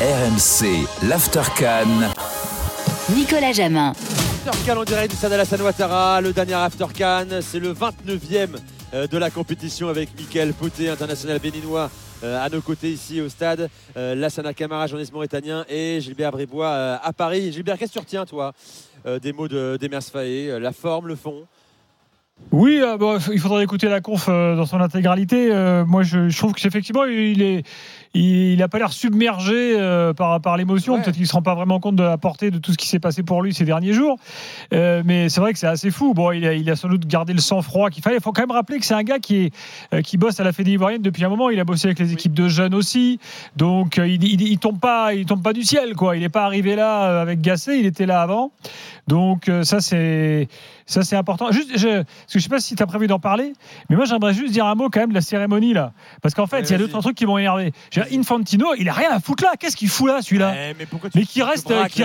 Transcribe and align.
RMC, 0.00 0.86
l'After 1.06 1.42
Nicolas 3.14 3.52
Jamin. 3.52 3.92
After 4.48 4.72
en 4.72 4.84
direct 4.84 5.10
du 5.10 5.16
Stade 5.18 5.34
Alassane 5.34 5.60
Ouattara, 5.60 6.22
le 6.22 6.32
dernier 6.32 6.54
After 6.54 6.86
c'est 7.42 7.58
le 7.58 7.74
29e 7.74 8.48
euh, 8.94 9.06
de 9.06 9.18
la 9.18 9.28
compétition 9.28 9.90
avec 9.90 10.18
Mickaël 10.18 10.54
Poté, 10.54 10.88
international 10.88 11.38
béninois 11.38 11.90
euh, 12.24 12.42
à 12.42 12.48
nos 12.48 12.62
côtés 12.62 12.90
ici 12.90 13.20
au 13.20 13.28
stade, 13.28 13.68
euh, 13.98 14.14
Lassana 14.14 14.54
Camara, 14.54 14.86
journaliste 14.86 15.12
mauritanien 15.12 15.66
et 15.68 16.00
Gilbert 16.00 16.32
Bribois 16.32 16.70
à 16.70 17.12
Paris. 17.12 17.52
Gilbert, 17.52 17.76
qu'est-ce 17.76 17.92
que 17.92 17.98
tu 17.98 18.02
retiens 18.02 18.24
toi 18.24 18.54
des 19.20 19.34
mots 19.34 19.48
d'Emers 19.48 20.02
Faé, 20.02 20.58
la 20.58 20.72
forme, 20.72 21.08
le 21.08 21.16
fond? 21.16 21.44
Oui, 22.52 22.80
il 23.32 23.38
faudrait 23.38 23.64
écouter 23.64 23.88
la 23.88 24.00
conf 24.00 24.28
dans 24.28 24.64
son 24.64 24.80
intégralité. 24.80 25.50
moi, 25.86 26.02
je, 26.04 26.30
je 26.30 26.38
trouve 26.38 26.54
qu'effectivement, 26.54 27.04
il 27.04 27.42
est, 27.42 27.64
il 28.12 28.58
n'a 28.58 28.66
pas 28.66 28.78
l'air 28.78 28.92
submergé 28.92 29.76
euh, 29.78 30.12
par, 30.12 30.40
par 30.40 30.56
l'émotion. 30.56 30.96
Peut-être 31.00 31.12
qu'il 31.14 31.22
ne 31.22 31.28
se 31.28 31.32
rend 31.32 31.42
pas 31.42 31.54
vraiment 31.54 31.78
compte 31.78 31.94
de 31.94 32.02
la 32.02 32.18
portée 32.18 32.50
de 32.50 32.58
tout 32.58 32.72
ce 32.72 32.76
qui 32.76 32.88
s'est 32.88 32.98
passé 32.98 33.22
pour 33.22 33.42
lui 33.42 33.54
ces 33.54 33.64
derniers 33.64 33.92
jours. 33.92 34.16
Euh, 34.74 35.02
mais 35.04 35.28
c'est 35.28 35.40
vrai 35.40 35.52
que 35.52 35.58
c'est 35.58 35.68
assez 35.68 35.92
fou. 35.92 36.12
Bon, 36.12 36.32
il 36.32 36.44
a, 36.44 36.54
il 36.54 36.68
a, 36.70 36.74
sans 36.74 36.88
doute 36.88 37.06
gardé 37.06 37.32
le 37.32 37.40
sang-froid 37.40 37.88
qu'il 37.90 38.02
fallait. 38.02 38.16
Il 38.16 38.22
faut 38.22 38.32
quand 38.32 38.42
même 38.42 38.50
rappeler 38.50 38.80
que 38.80 38.84
c'est 38.84 38.94
un 38.94 39.04
gars 39.04 39.20
qui, 39.20 39.36
est, 39.36 39.54
euh, 39.94 40.02
qui 40.02 40.16
bosse 40.16 40.40
à 40.40 40.44
la 40.44 40.52
Fédé 40.52 40.72
ivoirienne 40.72 41.02
depuis 41.02 41.24
un 41.24 41.28
moment. 41.28 41.50
Il 41.50 41.60
a 41.60 41.64
bossé 41.64 41.86
avec 41.86 42.00
les 42.00 42.12
équipes 42.12 42.34
de 42.34 42.48
jeunes 42.48 42.74
aussi. 42.74 43.20
Donc, 43.56 43.98
il, 43.98 44.24
il, 44.24 44.58
tombe 44.58 44.80
pas, 44.80 45.14
il 45.14 45.24
tombe 45.24 45.42
pas 45.42 45.52
du 45.52 45.62
ciel. 45.62 45.94
Quoi. 45.94 46.16
Il 46.16 46.22
n'est 46.22 46.28
pas 46.28 46.44
arrivé 46.44 46.74
là 46.74 47.20
avec 47.20 47.40
Gassé. 47.40 47.76
Il 47.76 47.86
était 47.86 48.06
là 48.06 48.22
avant. 48.22 48.50
Donc, 49.06 49.50
ça, 49.62 49.80
c'est. 49.80 50.48
Ça, 50.90 51.02
c'est 51.02 51.14
important. 51.14 51.52
Juste, 51.52 51.78
je, 51.78 52.02
je 52.28 52.38
sais 52.40 52.48
pas 52.48 52.58
si 52.58 52.74
tu 52.74 52.82
as 52.82 52.86
prévu 52.86 53.06
d'en 53.06 53.20
parler, 53.20 53.52
mais 53.88 53.94
moi, 53.94 54.06
j'aimerais 54.06 54.34
juste 54.34 54.52
dire 54.52 54.66
un 54.66 54.74
mot 54.74 54.90
quand 54.90 54.98
même 54.98 55.10
de 55.10 55.14
la 55.14 55.20
cérémonie 55.20 55.72
là. 55.72 55.92
Parce 56.20 56.34
qu'en 56.34 56.48
fait, 56.48 56.62
il 56.62 56.72
y 56.72 56.74
a 56.74 56.78
deux, 56.78 56.88
trois 56.88 57.00
trucs 57.00 57.16
qui 57.16 57.26
m'ont 57.26 57.38
énervé. 57.38 57.72
Infantino, 58.12 58.74
il 58.78 58.88
a 58.88 58.92
rien 58.92 59.10
à 59.10 59.20
foutre 59.20 59.44
là. 59.44 59.52
Qu'est-ce 59.58 59.76
qu'il 59.76 59.88
fout 59.88 60.08
là, 60.08 60.22
celui-là 60.22 60.54
eh, 60.56 60.74
Mais, 60.78 60.86
pourquoi 60.86 61.10
tu 61.10 61.18
mais 61.18 61.24
qui 61.24 61.42
reste. 61.42 61.72
Qui... 61.88 62.04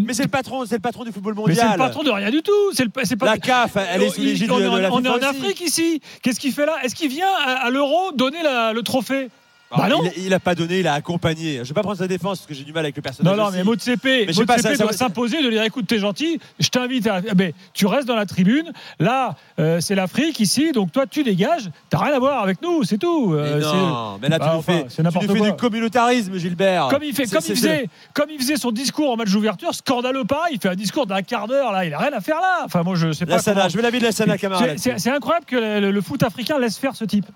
Mais 0.00 0.14
c'est 0.14 0.22
le 0.22 0.28
patron, 0.28 0.64
c'est 0.64 0.76
le 0.76 0.80
patron 0.80 1.04
du 1.04 1.12
football 1.12 1.34
mondial. 1.34 1.56
Mais 1.56 1.62
c'est 1.62 1.72
le 1.72 1.78
patron 1.78 2.02
de 2.02 2.10
rien 2.10 2.30
du 2.30 2.42
tout. 2.42 2.72
C'est 2.72 3.16
pas... 3.16 3.26
La 3.26 3.38
CAF, 3.38 3.76
elle 3.76 4.02
est 4.02 4.10
sous 4.10 4.20
l'égide 4.20 4.48
de, 4.48 4.54
de, 4.54 4.78
la 4.78 4.92
On 4.92 5.04
est 5.04 5.08
en 5.08 5.16
Afrique 5.16 5.60
ici. 5.60 6.00
Qu'est-ce 6.22 6.40
qu'il 6.40 6.52
fait 6.52 6.66
là? 6.66 6.76
Est-ce 6.82 6.94
qu'il 6.94 7.10
vient 7.10 7.32
à, 7.44 7.70
l'Euro 7.70 8.12
donner 8.12 8.42
le 8.42 8.80
trophée? 8.80 9.28
Bah 9.76 9.88
non. 9.88 10.02
Il, 10.16 10.28
n'a 10.28 10.40
pas 10.40 10.54
donné, 10.54 10.80
il 10.80 10.86
a 10.86 10.94
accompagné. 10.94 11.56
Je 11.56 11.60
ne 11.60 11.64
vais 11.64 11.74
pas 11.74 11.82
prendre 11.82 11.98
sa 11.98 12.08
défense 12.08 12.38
parce 12.38 12.48
que 12.48 12.54
j'ai 12.54 12.64
du 12.64 12.72
mal 12.72 12.84
avec 12.84 12.96
le 12.96 13.02
personnage. 13.02 13.36
Non, 13.36 13.44
non, 13.44 13.50
mais 13.50 13.64
Motsepe, 13.64 14.28
Motsepe 14.36 14.78
doit 14.78 14.92
s'imposer 14.92 15.42
de 15.42 15.50
dire 15.50 15.62
écoute, 15.62 15.86
t'es 15.86 15.98
gentil, 15.98 16.40
je 16.58 16.68
t'invite 16.68 17.06
à. 17.06 17.20
Mais 17.36 17.54
tu 17.72 17.86
restes 17.86 18.06
dans 18.06 18.16
la 18.16 18.26
tribune. 18.26 18.72
Là, 18.98 19.36
euh, 19.58 19.80
c'est 19.80 19.94
l'Afrique 19.94 20.40
ici, 20.40 20.72
donc 20.72 20.92
toi, 20.92 21.06
tu 21.06 21.22
dégages. 21.22 21.70
T'as 21.90 21.98
rien 21.98 22.14
à 22.14 22.18
voir 22.18 22.42
avec 22.42 22.60
nous, 22.62 22.84
c'est 22.84 22.98
tout. 22.98 23.32
Euh, 23.34 23.60
non, 23.60 24.18
mais 24.20 24.28
là, 24.28 24.38
tu 24.38 24.44
bah, 24.44 24.52
nous 24.56 24.62
fais, 24.62 24.86
tu 24.86 25.02
nous 25.02 25.10
fais 25.10 25.50
du 25.50 25.56
communautarisme, 25.56 26.36
Gilbert. 26.36 26.88
Comme 26.90 27.02
il, 27.02 27.14
fait, 27.14 27.26
comme, 27.26 27.42
il 27.46 27.56
faisait, 27.56 27.88
comme 28.14 28.30
il 28.30 28.38
faisait 28.38 28.56
son 28.56 28.72
discours 28.72 29.12
en 29.12 29.16
match 29.16 29.30
d'ouverture, 29.30 29.74
scandaleux 29.74 30.24
pas. 30.24 30.44
Il 30.52 30.60
fait 30.60 30.68
un 30.68 30.74
discours 30.74 31.06
d'un 31.06 31.22
quart 31.22 31.48
d'heure, 31.48 31.72
là, 31.72 31.84
il 31.84 31.94
a 31.94 31.98
rien 31.98 32.12
à 32.12 32.20
faire 32.20 32.40
là. 32.40 32.62
Enfin, 32.64 32.82
moi, 32.82 32.94
je 32.94 33.12
sais 33.12 33.26
pas. 33.26 33.38
La 33.52 33.68
je 33.68 33.76
veux 33.76 33.82
l'avis 33.82 33.98
de 33.98 34.04
la 34.04 34.12
Sana 34.12 34.38
Camara. 34.38 34.64
C'est 34.76 35.10
incroyable 35.10 35.46
que 35.46 35.80
le 35.80 36.00
foot 36.00 36.22
africain 36.22 36.58
laisse 36.58 36.78
faire 36.78 36.94
ce 36.94 37.04
type 37.04 37.26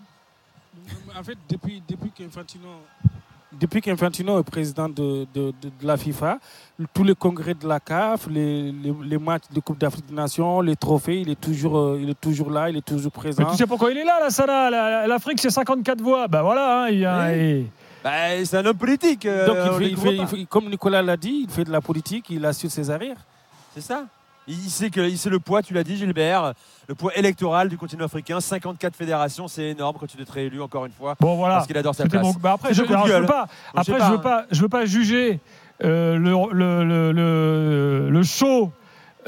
en 1.18 1.22
fait, 1.22 1.38
depuis, 1.48 1.82
depuis 1.88 2.10
qu'Infantino 2.10 2.68
depuis 3.58 3.80
qu'Infantino 3.80 4.38
est 4.38 4.42
président 4.42 4.88
de, 4.88 5.26
de, 5.34 5.52
de, 5.62 5.70
la 5.82 5.96
FIFA, 5.96 6.38
tous 6.92 7.04
les 7.04 7.14
congrès 7.14 7.54
de 7.54 7.66
la 7.66 7.80
CAF, 7.80 8.26
les, 8.28 8.72
les, 8.72 9.18
matchs 9.18 9.44
de 9.52 9.60
Coupe 9.60 9.78
d'Afrique 9.78 10.06
des 10.06 10.14
Nations, 10.14 10.60
les 10.60 10.76
trophées, 10.76 11.20
il 11.20 11.30
est 11.30 11.40
toujours, 11.40 11.78
euh, 11.78 11.98
il 12.00 12.10
est 12.10 12.20
toujours 12.20 12.50
là, 12.50 12.68
il 12.68 12.76
est 12.76 12.84
toujours 12.84 13.12
présent. 13.12 13.44
Mais 13.44 13.50
tu 13.50 13.56
sais 13.56 13.66
pourquoi 13.66 13.90
il 13.92 13.98
est 13.98 14.04
là, 14.04 14.20
là, 14.20 14.30
ça, 14.30 15.06
L'Afrique, 15.06 15.40
c'est 15.40 15.50
54 15.50 16.00
voix. 16.02 16.28
Ben 16.28 16.42
voilà, 16.42 16.84
hein, 16.84 16.88
il, 16.90 17.66
ben, 18.04 18.44
c'est 18.44 18.58
un 18.58 18.66
homme 18.66 18.76
politique. 18.76 19.26
Euh, 19.26 19.46
Donc, 19.46 19.80
il 19.80 19.96
fait, 19.96 20.44
comme 20.44 20.68
Nicolas 20.68 21.02
l'a 21.02 21.16
dit, 21.16 21.44
il 21.44 21.50
fait 21.50 21.64
de 21.64 21.72
la 21.72 21.80
politique, 21.80 22.26
il 22.30 22.44
assure 22.44 22.70
ses 22.70 22.90
arrières. 22.90 23.18
C'est 23.74 23.80
ça 23.80 24.04
il 24.48 24.70
sait, 24.70 24.90
que, 24.90 25.00
il 25.00 25.18
sait 25.18 25.30
le 25.30 25.40
poids, 25.40 25.62
tu 25.62 25.74
l'as 25.74 25.84
dit 25.84 25.96
Gilbert, 25.96 26.54
le 26.88 26.94
poids 26.94 27.16
électoral 27.16 27.68
du 27.68 27.76
continent 27.76 28.04
africain. 28.04 28.40
54 28.40 28.94
fédérations, 28.94 29.48
c'est 29.48 29.70
énorme 29.70 29.96
quand 29.98 30.06
tu 30.06 30.20
es 30.20 30.24
réélu 30.28 30.62
encore 30.62 30.86
une 30.86 30.92
fois. 30.92 31.16
Bon 31.20 31.36
voilà. 31.36 31.56
Parce 31.56 31.66
qu'il 31.66 31.76
adore 31.76 31.94
sa 31.94 32.06
place. 32.06 32.36
Bah, 32.38 32.52
après, 32.52 32.72
je, 32.72 32.82
ne 32.82 33.20
veux 33.20 33.26
pas, 33.26 33.46
après 33.74 33.98
je, 34.00 34.12
veux 34.12 34.20
pas, 34.20 34.44
je 34.50 34.62
veux 34.62 34.68
pas 34.68 34.86
juger 34.86 35.40
euh, 35.84 36.16
le, 36.16 36.32
le, 36.52 37.12
le, 37.12 38.10
le, 38.10 38.22
show 38.22 38.72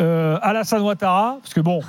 euh, 0.01 0.39
Alassane 0.41 0.83
Ouattara, 0.83 1.39
parce 1.43 1.55
que 1.55 1.61
bon. 1.61 1.81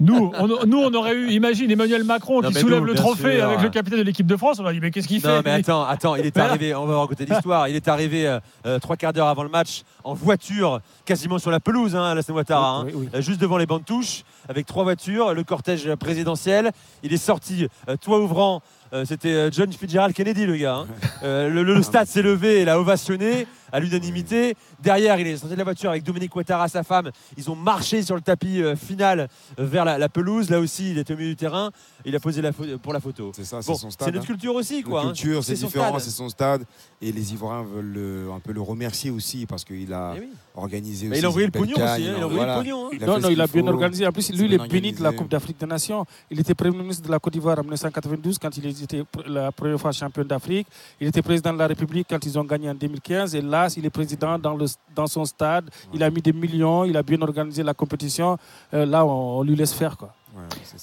Nous 0.00 0.32
on, 0.38 0.66
nous, 0.66 0.78
on 0.78 0.94
aurait 0.94 1.14
eu, 1.14 1.30
imagine 1.30 1.70
Emmanuel 1.70 2.04
Macron 2.04 2.40
qui 2.40 2.54
soulève 2.54 2.84
le 2.84 2.94
trophée 2.94 3.40
avec 3.40 3.62
le 3.62 3.68
capitaine 3.68 3.98
de 3.98 4.04
l'équipe 4.04 4.26
de 4.26 4.36
France. 4.36 4.58
On 4.58 4.62
aurait 4.62 4.74
dit, 4.74 4.80
mais 4.80 4.90
qu'est-ce 4.90 5.08
qu'il 5.08 5.20
fait 5.20 5.28
Non, 5.28 5.42
mais 5.44 5.52
attends, 5.52 5.84
attends, 5.84 6.16
il 6.16 6.26
est 6.26 6.36
arrivé, 6.36 6.74
on 6.74 6.86
va 6.86 6.98
raconter 6.98 7.26
l'histoire. 7.26 7.68
Il 7.68 7.76
est 7.76 7.88
arrivé 7.88 8.26
euh, 8.26 8.40
euh, 8.66 8.78
trois 8.78 8.96
quarts 8.96 9.12
d'heure 9.12 9.28
avant 9.28 9.42
le 9.42 9.48
match 9.48 9.82
en 10.04 10.14
voiture, 10.14 10.80
quasiment 11.04 11.38
sur 11.38 11.50
la 11.50 11.60
pelouse, 11.60 11.94
hein, 11.94 12.04
à 12.04 12.14
la 12.14 12.22
Ouattara, 12.30 12.78
hein, 12.78 12.86
euh, 13.14 13.20
juste 13.20 13.40
devant 13.40 13.58
les 13.58 13.66
bancs 13.66 13.80
de 13.80 13.86
touche, 13.86 14.22
avec 14.48 14.66
trois 14.66 14.84
voitures, 14.84 15.34
le 15.34 15.44
cortège 15.44 15.94
présidentiel. 15.96 16.70
Il 17.02 17.12
est 17.12 17.18
sorti, 17.18 17.66
toit 18.00 18.20
ouvrant. 18.20 18.62
C'était 19.04 19.52
John 19.52 19.72
Fitzgerald 19.72 20.14
Kennedy, 20.14 20.46
le 20.46 20.56
gars. 20.56 20.78
Hein. 20.78 20.86
le, 21.22 21.62
le, 21.62 21.82
stade 21.82 22.08
s'est 22.08 22.22
levé, 22.22 22.62
il 22.62 22.68
a 22.68 22.80
ovationné 22.80 23.46
à 23.72 23.80
l'unanimité. 23.80 24.56
Derrière, 24.82 25.18
il 25.18 25.26
est 25.26 25.36
sorti 25.36 25.54
de 25.54 25.58
la 25.58 25.64
voiture 25.64 25.90
avec 25.90 26.02
Dominique 26.02 26.34
Ouattara, 26.34 26.68
sa 26.68 26.82
femme. 26.82 27.10
Ils 27.36 27.50
ont 27.50 27.56
marché 27.56 28.02
sur 28.02 28.14
le 28.14 28.20
tapis 28.20 28.62
euh, 28.62 28.76
final 28.76 29.28
euh, 29.58 29.66
vers 29.66 29.84
la, 29.84 30.08
pelouse. 30.08 30.50
Là 30.50 30.60
aussi, 30.60 30.90
il 30.90 30.98
était 30.98 31.14
au 31.14 31.16
milieu 31.16 31.30
du 31.30 31.36
terrain. 31.36 31.70
Il 32.04 32.14
a 32.16 32.20
posé 32.20 32.42
la 32.42 32.52
pour 32.52 32.92
la 32.92 33.00
photo. 33.00 33.32
C'est 33.34 33.44
ça, 33.44 33.62
c'est 33.62 33.74
son 33.74 33.90
stade. 33.90 34.08
C'est 34.08 34.14
notre 34.14 34.24
hein. 34.24 34.26
culture 34.26 34.54
aussi, 34.54 34.82
quoi. 34.82 35.04
Notre 35.04 35.10
hein. 35.10 35.22
culture, 35.22 35.44
c'est 35.44 35.54
différent, 35.54 35.98
c'est 35.98 36.10
son 36.10 36.28
stade. 36.28 36.64
Et 37.00 37.12
les 37.12 37.32
Ivoiriens 37.32 37.62
veulent 37.64 38.30
un 38.34 38.40
peu 38.40 38.52
le 38.52 38.60
remercier 38.60 39.10
aussi 39.10 39.46
parce 39.46 39.64
qu'il 39.64 39.92
a 39.92 40.14
eh 40.16 40.28
organisé 40.54 41.08
aussi. 41.08 41.18
il 41.18 41.24
a 41.24 41.28
envoyé 41.28 41.46
le 41.46 41.52
pognon 41.52 41.74
aussi. 41.74 41.82
Hein. 41.82 41.96
Il 41.98 42.22
a 42.22 42.26
envoyé 42.26 42.46
le 42.46 42.54
pognon. 42.54 42.90
Non, 43.00 43.18
non, 43.18 43.28
il 43.30 43.40
a 43.40 43.46
bien 43.46 43.66
organisé. 43.66 44.06
En 44.06 44.12
plus, 44.12 44.32
lui, 44.32 44.46
il 44.46 44.54
est 44.54 44.68
béni 44.68 44.92
de 44.92 45.02
la 45.02 45.12
Coupe 45.12 45.28
d'Afrique 45.28 45.58
des 45.58 45.66
Nations. 45.66 46.04
Il 46.30 46.40
était 46.40 46.54
Premier 46.54 46.76
ministre 46.76 47.06
de 47.06 47.10
la 47.10 47.18
Côte 47.18 47.32
d'Ivoire 47.32 47.58
en 47.58 47.62
1992 47.62 48.38
quand 48.38 48.56
il 48.56 48.66
était 48.66 49.04
la 49.26 49.52
première 49.52 49.80
fois 49.80 49.92
champion 49.92 50.24
d'Afrique. 50.24 50.66
Il 51.00 51.08
était 51.08 51.22
président 51.22 51.52
de 51.52 51.58
la 51.58 51.66
République 51.66 52.06
quand 52.08 52.24
ils 52.24 52.38
ont 52.38 52.44
gagné 52.44 52.70
en 52.70 52.74
2015. 52.74 53.34
Et 53.34 53.42
là, 53.42 53.59
il 53.76 53.86
est 53.86 53.90
président 53.90 54.38
dans, 54.38 54.54
le, 54.54 54.66
dans 54.94 55.06
son 55.06 55.24
stade. 55.24 55.70
Il 55.94 56.02
a 56.02 56.10
mis 56.10 56.22
des 56.22 56.32
millions, 56.32 56.84
il 56.84 56.96
a 56.96 57.02
bien 57.02 57.20
organisé 57.22 57.62
la 57.62 57.74
compétition. 57.74 58.38
Euh, 58.74 58.86
là, 58.86 59.04
on, 59.04 59.42
lui 59.42 59.56
laisse 59.56 59.72
faire. 59.72 59.96
Quoi. 59.96 60.14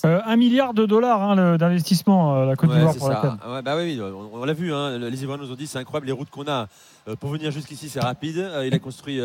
Euh, 0.05 0.19
un 0.25 0.35
milliard 0.35 0.73
de 0.73 0.85
dollars 0.85 1.21
hein, 1.21 1.57
d'investissement, 1.57 2.35
euh, 2.35 2.45
la 2.45 2.55
Côte 2.57 2.69
d'Ivoire 2.69 2.95
pour 2.95 3.09
la 3.09 3.61
bah 3.61 3.75
oui, 3.77 3.97
on, 4.33 4.43
l'a 4.43 4.53
vu, 4.53 4.73
hein, 4.73 4.97
les 4.97 5.23
Ivoiriens 5.23 5.41
nous 5.41 5.51
ont 5.51 5.55
dit 5.55 5.67
c'est 5.67 5.79
incroyable 5.79 6.05
les 6.05 6.11
routes 6.11 6.29
qu'on 6.29 6.47
a. 6.49 6.67
pour 7.21 7.29
venir 7.29 7.49
jusqu'ici, 7.51 7.87
c'est 7.87 8.01
rapide. 8.01 8.45
il 8.65 8.73
a 8.73 8.79
construit 8.79 9.21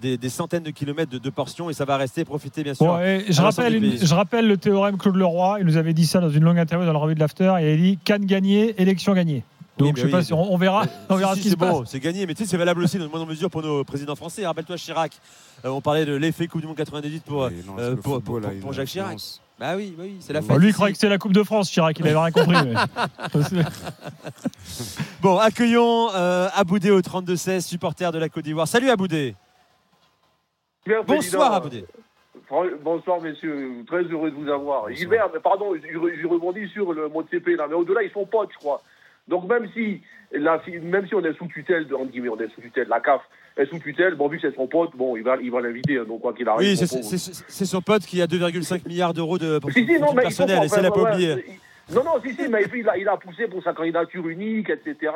des, 0.00 0.28
centaines 0.28 0.62
de 0.62 0.70
kilomètres 0.70 1.18
de, 1.18 1.30
portions 1.30 1.68
et 1.68 1.72
ça 1.72 1.84
va 1.84 1.96
rester. 1.96 2.24
Profiter, 2.24 2.62
bien 2.62 2.74
sûr. 2.74 2.86
je, 3.28 3.42
rappelle 3.42 3.98
je 3.98 4.14
rappelle 4.14 4.46
le 4.46 4.56
théorème 4.56 4.96
Claude 4.98 5.16
Leroy. 5.16 5.58
Il 5.60 5.66
nous 5.66 5.76
avait 5.76 5.94
dit 5.94 6.06
ça 6.06 6.20
dans 6.20 6.30
une 6.30 6.44
longue 6.44 6.58
interview 6.58 6.86
dans 6.86 6.92
la 6.92 6.98
revue 7.00 7.16
de 7.16 7.20
l'After. 7.20 7.52
Il 7.60 7.66
a 7.66 7.76
dit 7.76 7.98
Cannes 8.04 8.26
gagné, 8.26 8.80
élection 8.80 9.14
gagnée. 9.14 9.42
Donc 9.80 9.96
je 9.96 10.02
sais 10.02 10.10
pas 10.10 10.22
si 10.22 10.32
on, 10.32 10.56
verra, 10.56 10.84
on 11.08 11.16
verra 11.16 11.34
ce 11.34 11.40
qui 11.40 11.50
se 11.50 11.56
bon, 11.56 11.84
C'est 11.84 12.00
gagné, 12.00 12.26
mais 12.26 12.34
tu 12.34 12.44
sais, 12.44 12.50
c'est 12.50 12.56
valable 12.56 12.82
aussi 12.82 12.98
dans 12.98 13.04
une 13.04 13.10
moindre 13.10 13.26
mesure 13.26 13.50
pour 13.50 13.62
nos 13.62 13.84
présidents 13.84 14.16
français. 14.16 14.46
Rappelle-toi 14.46 14.76
Chirac, 14.76 15.12
euh, 15.64 15.68
on 15.68 15.80
parlait 15.80 16.04
de 16.04 16.14
l'effet 16.14 16.46
Coupe 16.46 16.60
du 16.60 16.66
Monde 16.66 16.76
98 16.76 17.24
pour, 17.24 17.44
euh, 17.44 17.96
pour, 17.96 18.22
pour, 18.22 18.72
Jacques 18.72 18.88
Chirac. 18.88 19.18
Bah 19.58 19.76
oui, 19.76 19.94
oui 19.98 20.16
c'est 20.20 20.32
la 20.32 20.40
fête. 20.42 20.56
lui, 20.56 20.68
il 20.68 20.74
croyait 20.74 20.92
que 20.92 20.98
c'était 20.98 21.10
la 21.10 21.18
Coupe 21.18 21.32
de 21.32 21.42
France, 21.42 21.70
Chirac, 21.70 21.98
il 21.98 22.04
n'avait 22.04 22.18
rien 22.18 22.30
compris. 22.30 22.56
bon, 25.22 25.38
accueillons 25.38 26.08
euh, 26.14 26.48
Aboudé 26.54 26.90
au 26.90 27.00
32-16, 27.00 27.60
supporter 27.60 28.12
de 28.12 28.18
la 28.18 28.28
Côte 28.28 28.44
d'Ivoire. 28.44 28.68
Salut 28.68 28.90
Aboudé. 28.90 29.34
Bonsoir 31.06 31.54
Aboudé. 31.54 31.84
Bonsoir 32.82 33.20
messieurs, 33.20 33.84
très 33.86 34.02
heureux 34.02 34.30
de 34.30 34.34
vous 34.34 34.50
avoir. 34.50 34.90
Gilbert, 34.90 35.30
pardon, 35.42 35.72
je, 35.74 36.26
rebondis 36.26 36.68
sur 36.70 36.92
le 36.92 37.08
mot 37.08 37.22
de 37.22 37.28
CP 37.28 37.54
là, 37.54 37.66
mais 37.68 37.74
au-delà 37.74 38.02
ils 38.02 38.10
sont 38.10 38.26
potes, 38.26 38.50
je 38.52 38.58
crois. 38.58 38.82
Donc 39.30 39.48
même 39.48 39.68
si, 39.72 40.02
la, 40.32 40.60
même 40.82 41.06
si 41.06 41.14
on 41.14 41.24
est 41.24 41.32
sous 41.38 41.46
tutelle, 41.46 41.86
de, 41.86 41.94
on 41.94 42.04
est 42.04 42.52
sous 42.52 42.60
tutelle, 42.60 42.88
la 42.88 43.00
CAF 43.00 43.22
est 43.56 43.66
sous 43.66 43.78
tutelle, 43.78 44.16
bon, 44.16 44.28
vu 44.28 44.38
que 44.38 44.48
c'est 44.48 44.56
son 44.56 44.66
pote, 44.66 44.90
bon, 44.94 45.16
il 45.16 45.22
va 45.22 45.36
il 45.40 45.52
va 45.52 45.60
l'inviter, 45.60 45.98
hein, 45.98 46.04
donc 46.06 46.20
quoi 46.20 46.34
qu'il 46.34 46.48
arrive. 46.48 46.68
Oui, 46.68 46.76
c'est 46.76 47.64
son 47.64 47.80
pote 47.80 48.02
qui 48.02 48.20
a 48.20 48.26
2,5 48.26 48.86
milliards 48.86 49.14
d'euros 49.14 49.38
de 49.38 49.60
si, 49.72 49.86
si, 49.86 49.98
non, 50.00 50.12
personnel, 50.12 50.64
et 50.64 50.68
c'est 50.68 50.82
la 50.82 50.90
pas 50.90 51.12
oublié. 51.12 51.44
Non, 51.94 52.04
non, 52.04 52.20
si, 52.24 52.34
si, 52.34 52.48
mais 52.48 52.64
il 52.74 52.88
a, 52.88 52.98
il 52.98 53.08
a 53.08 53.16
poussé 53.16 53.46
pour 53.46 53.62
sa 53.62 53.72
candidature 53.72 54.28
unique, 54.28 54.68
etc. 54.68 55.12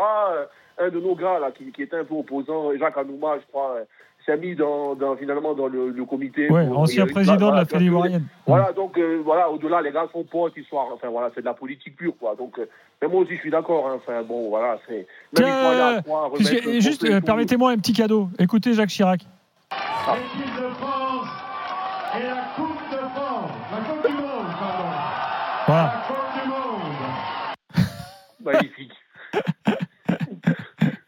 Un 0.78 0.88
de 0.88 1.00
nos 1.00 1.14
gars, 1.14 1.38
là, 1.38 1.50
qui, 1.52 1.70
qui 1.72 1.82
était 1.82 1.98
un 1.98 2.04
peu 2.04 2.14
opposant, 2.14 2.76
Jacques 2.78 2.98
Anouma, 2.98 3.38
je 3.38 3.46
crois, 3.46 3.78
s'est 4.24 4.36
mis 4.36 4.54
dans, 4.54 4.94
dans, 4.94 5.16
finalement 5.16 5.54
dans 5.54 5.68
le, 5.68 5.90
le 5.90 6.04
comité. 6.04 6.48
Oui, 6.50 6.62
ancien 6.74 7.06
président 7.06 7.50
de 7.50 7.56
la 7.56 7.64
Fédération 7.64 7.86
ivoirienne. 7.86 8.26
Voilà, 8.46 8.72
donc 8.72 8.96
euh, 8.98 9.20
voilà, 9.24 9.50
au-delà, 9.50 9.82
les 9.82 9.92
gars 9.92 10.08
sont 10.12 10.24
potes, 10.24 10.54
ils 10.56 10.64
sont, 10.64 10.76
enfin 10.76 11.08
voilà, 11.08 11.30
c'est 11.34 11.40
de 11.40 11.46
la 11.46 11.54
politique 11.54 11.96
pure, 11.96 12.14
quoi. 12.18 12.34
Donc, 12.36 12.58
euh, 12.58 12.66
mais 13.00 13.08
moi 13.08 13.20
aussi, 13.20 13.34
je 13.36 13.40
suis 13.40 13.50
d'accord. 13.50 13.88
Hein, 13.88 13.96
enfin 13.96 14.22
bon, 14.22 14.48
voilà, 14.48 14.78
c'est. 14.88 15.06
Tiens, 15.34 16.00
juste, 16.80 17.04
euh, 17.04 17.20
permettez-moi 17.20 17.72
un 17.72 17.76
petit 17.76 17.92
cadeau. 17.92 18.28
Écoutez 18.38 18.72
Jacques 18.72 18.90
Chirac. 18.90 19.20
Ah. 19.70 20.16
L'équipe 20.16 20.54
de 20.54 20.68
France 20.74 21.28
et 22.16 22.22
la 22.22 22.44
Coupe 22.56 22.90
de 22.90 22.96
France, 22.96 23.50
la 23.70 23.78
Coupe 23.78 24.06
du 24.06 24.14
Monde, 24.14 24.46
pardon. 24.58 24.88
Voilà. 25.66 25.82
La 25.82 26.02
Coupe 26.06 26.42
du 26.42 26.48
Monde. 26.48 27.84
Magnifique. 28.44 28.92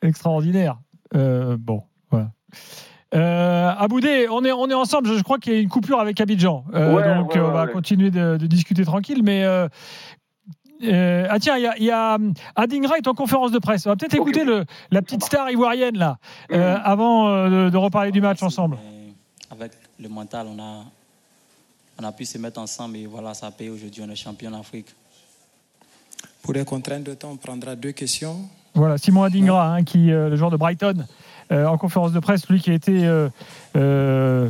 Extraordinaire. 0.07 0.79
bon, 1.13 1.83
voilà. 2.11 2.31
Euh, 3.15 3.73
Aboudé, 3.79 4.29
on 4.31 4.45
est, 4.45 4.53
on 4.53 4.69
est 4.69 4.75
ensemble. 4.75 5.17
Je, 5.17 5.23
crois 5.23 5.39
qu'il 5.39 5.53
y 5.53 5.57
a 5.57 5.61
une 5.61 5.69
coupure 5.69 6.01
avec 6.01 6.21
Abidjan. 6.21 6.65
donc, 6.73 7.33
on 7.37 7.51
va 7.51 7.67
continuer 7.69 8.11
de, 8.11 8.37
discuter 8.47 8.85
tranquille. 8.85 9.23
Mais. 9.23 9.45
ah 9.45 11.39
tiens, 11.41 11.57
il 11.57 11.85
y 11.85 11.91
a, 11.91 12.19
Adingra 12.57 12.99
est 12.99 13.09
en 13.09 13.15
conférence 13.15 13.53
de 13.53 13.59
presse. 13.59 13.87
On 13.87 13.91
va 13.91 13.97
peut-être 13.97 14.15
écouter 14.15 14.45
le, 14.45 14.65
la 14.91 15.03
petite 15.03 15.25
star 15.25 15.51
ivoirienne 15.51 15.97
là, 15.97 16.19
mhm. 16.51 16.61
avant 16.61 17.49
de, 17.49 17.77
reparler 17.77 18.13
du 18.13 18.21
match 18.21 18.43
ensemble. 18.43 18.79
Avec 19.51 19.73
le 20.01 20.09
mental, 20.09 20.49
on 20.49 20.59
a, 20.59 20.85
on 21.99 22.05
a 22.05 22.13
pu 22.13 22.25
se 22.25 22.39
mettre 22.39 22.61
ensemble 22.61 22.97
et 22.97 23.07
voilà, 23.07 23.35
ça 23.35 23.51
paye 23.51 23.71
aujourd'hui. 23.71 24.03
On 24.07 24.11
est 24.11 24.17
champion 24.17 24.51
d'Afrique. 24.51 24.89
Pour 26.47 26.55
les 26.55 26.65
contraintes 26.65 27.03
de 27.03 27.15
temps, 27.15 27.31
on 27.33 27.37
prendra 27.37 27.75
deux 27.75 27.91
questions. 27.91 28.37
Voilà, 28.73 28.99
Simon 28.99 29.25
Adingra, 29.25 29.75
hein, 29.75 29.83
qui, 29.83 30.13
euh, 30.13 30.29
le 30.29 30.37
joueur 30.37 30.53
de 30.53 30.57
Brighton, 30.57 31.05
euh, 31.51 31.67
en 31.67 31.77
conférence 31.77 32.13
de 32.13 32.21
presse, 32.21 32.49
lui 32.49 32.61
qui 32.61 32.71
a 32.71 32.75
été 32.75 33.05
euh, 33.75 34.49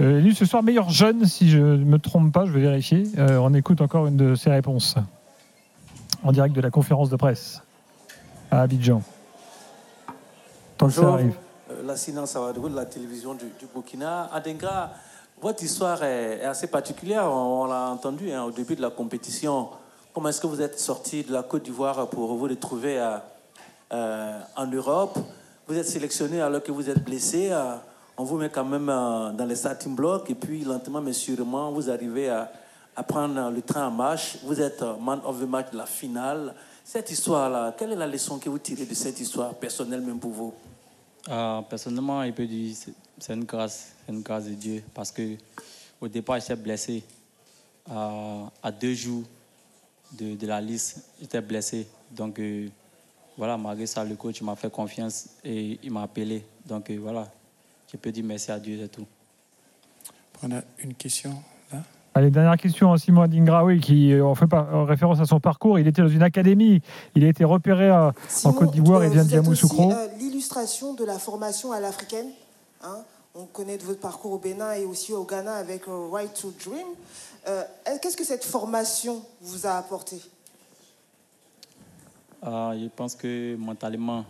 élu 0.00 0.32
ce 0.32 0.46
soir 0.46 0.62
meilleur 0.62 0.88
jeune, 0.88 1.26
si 1.26 1.50
je 1.50 1.58
ne 1.58 1.84
me 1.84 1.98
trompe 1.98 2.32
pas, 2.32 2.46
je 2.46 2.52
vais 2.52 2.62
vérifier. 2.62 3.02
on 3.18 3.52
écoute 3.52 3.82
encore 3.82 4.06
une 4.06 4.16
de 4.16 4.34
ses 4.34 4.48
réponses 4.48 4.94
en 6.24 6.32
direct 6.32 6.56
de 6.56 6.62
la 6.62 6.70
conférence 6.70 7.10
de 7.10 7.16
presse 7.16 7.60
à 8.50 8.62
Abidjan. 8.62 9.02
Tant 10.78 10.86
que 10.86 10.94
ça 10.94 11.06
arrive. 11.06 11.34
La 11.84 11.96
Sina 11.96 12.24
Sawadou 12.24 12.70
de 12.70 12.76
la 12.76 12.86
télévision 12.86 13.34
du, 13.34 13.44
Burkina. 13.74 14.30
Adingra, 14.32 14.92
votre 15.42 15.62
histoire 15.62 16.02
est, 16.02 16.44
assez 16.44 16.68
particulière. 16.68 17.26
On, 17.30 17.66
l'a 17.66 17.90
entendu 17.90 18.32
hein, 18.32 18.44
au 18.44 18.52
début 18.52 18.74
de 18.74 18.80
la 18.80 18.88
compétition. 18.88 19.68
Comment 20.16 20.30
est-ce 20.30 20.40
que 20.40 20.46
vous 20.46 20.62
êtes 20.62 20.80
sorti 20.80 21.24
de 21.24 21.32
la 21.34 21.42
Côte 21.42 21.64
d'Ivoire 21.64 22.08
pour 22.08 22.34
vous 22.34 22.44
retrouver 22.44 22.98
euh, 23.92 24.40
en 24.56 24.66
Europe? 24.66 25.18
Vous 25.68 25.76
êtes 25.76 25.86
sélectionné 25.86 26.40
alors 26.40 26.62
que 26.62 26.72
vous 26.72 26.88
êtes 26.88 27.04
blessé. 27.04 27.50
Euh, 27.50 27.76
on 28.16 28.24
vous 28.24 28.38
met 28.38 28.48
quand 28.48 28.64
même 28.64 28.88
euh, 28.88 29.32
dans 29.32 29.44
les 29.44 29.56
starting 29.56 29.94
blocks 29.94 30.30
et 30.30 30.34
puis 30.34 30.64
lentement 30.64 31.02
mais 31.02 31.12
sûrement 31.12 31.70
vous 31.70 31.90
arrivez 31.90 32.30
à, 32.30 32.50
prendre 33.06 33.50
le 33.50 33.60
train 33.60 33.88
en 33.88 33.90
marche. 33.90 34.38
Vous 34.42 34.58
êtes 34.58 34.82
man 35.02 35.20
of 35.22 35.38
the 35.38 35.46
match 35.46 35.70
de 35.72 35.76
la 35.76 35.84
finale. 35.84 36.54
Cette 36.82 37.10
histoire-là, 37.10 37.74
quelle 37.76 37.92
est 37.92 37.96
la 37.96 38.06
leçon 38.06 38.38
que 38.38 38.48
vous 38.48 38.58
tirez 38.58 38.86
de 38.86 38.94
cette 38.94 39.20
histoire 39.20 39.52
personnelle 39.52 40.00
même 40.00 40.18
pour 40.18 40.30
vous? 40.30 40.54
Personnellement, 41.68 42.22
il 42.22 42.32
peut 42.32 42.46
dire 42.46 42.74
c'est 43.18 43.34
une 43.34 43.44
grâce, 43.44 43.92
c'est 44.06 44.12
une 44.14 44.22
grâce 44.22 44.46
de 44.46 44.54
Dieu 44.54 44.82
parce 44.94 45.12
que 45.12 45.36
au 46.00 46.08
départ 46.08 46.40
j'étais 46.40 46.56
blessé 46.56 47.04
à 47.90 48.72
deux 48.80 48.94
jours 48.94 49.24
de, 50.12 50.46
la 50.46 50.60
liste, 50.60 51.02
j'étais 51.20 51.40
blessé. 51.40 51.86
Donc 52.10 52.38
euh, 52.38 52.68
voilà, 53.36 53.56
malgré 53.56 53.86
ça, 53.86 54.04
le 54.04 54.14
coach 54.14 54.40
m'a 54.42 54.56
fait 54.56 54.70
confiance 54.70 55.28
et 55.44 55.78
il 55.82 55.92
m'a 55.92 56.02
appelé. 56.02 56.44
Donc 56.66 56.90
euh, 56.90 56.98
voilà, 57.00 57.28
je 57.90 57.96
peux 57.96 58.12
dire 58.12 58.24
merci 58.24 58.50
à 58.50 58.58
Dieu 58.58 58.82
et 58.82 58.88
tout. 58.88 59.06
On 60.42 60.50
a 60.52 60.60
une 60.78 60.94
question 60.94 61.34
là. 61.72 61.78
Allez, 62.14 62.30
dernière 62.30 62.56
question 62.56 62.92
à 62.92 62.98
Simon 62.98 63.22
Adingraoui 63.22 63.80
qui 63.80 64.12
euh, 64.12 64.24
en 64.24 64.34
fait 64.34 64.48
référence 64.52 65.20
à 65.20 65.26
son 65.26 65.40
parcours. 65.40 65.78
Il 65.78 65.86
était 65.86 66.02
dans 66.02 66.08
une 66.08 66.22
académie, 66.22 66.80
il 67.14 67.24
a 67.24 67.28
été 67.28 67.44
repéré 67.44 67.90
en 67.90 68.12
Côte 68.52 68.72
d'Ivoire 68.72 69.02
et 69.02 69.10
vient 69.10 69.24
de 69.24 69.30
Yamoussoukro. 69.30 69.92
L'illustration 70.18 70.94
de 70.94 71.04
la 71.04 71.18
formation 71.18 71.72
à 71.72 71.80
l'africaine. 71.80 72.28
Hein? 72.82 73.04
On 73.36 73.46
connaît 73.46 73.76
de 73.76 73.82
votre 73.82 74.00
parcours 74.00 74.32
au 74.32 74.38
Bénin 74.38 74.72
et 74.72 74.84
aussi 74.84 75.12
au 75.12 75.24
Ghana 75.24 75.56
avec 75.56 75.84
Right 75.86 76.32
to 76.34 76.52
Dream. 76.64 76.86
Euh, 77.46 77.64
qu'est-ce 78.00 78.16
que 78.16 78.24
cette 78.24 78.44
formation 78.44 79.22
vous 79.40 79.66
a 79.66 79.76
apporté? 79.76 80.20
Ah, 82.42 82.72
Je 82.74 82.88
pense 82.88 83.14
que 83.14 83.54
mentalement, 83.56 84.24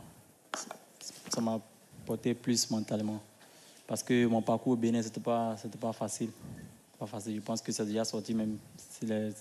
ça 1.32 1.40
m'a 1.40 1.60
apporté 2.02 2.34
plus 2.34 2.70
mentalement. 2.70 3.20
Parce 3.86 4.02
que 4.02 4.26
mon 4.26 4.42
parcours 4.42 4.72
au 4.72 4.76
Bénin, 4.76 5.00
ce 5.02 5.06
n'était 5.06 5.20
pas, 5.20 5.56
pas 5.80 5.92
facile. 5.92 6.30
Pas 6.98 7.06
facile. 7.06 7.36
Je 7.36 7.40
pense 7.40 7.62
que 7.62 7.70
c'est 7.70 7.86
déjà 7.86 8.04
sorti 8.04 8.34
même. 8.34 8.58
Les, 9.02 9.32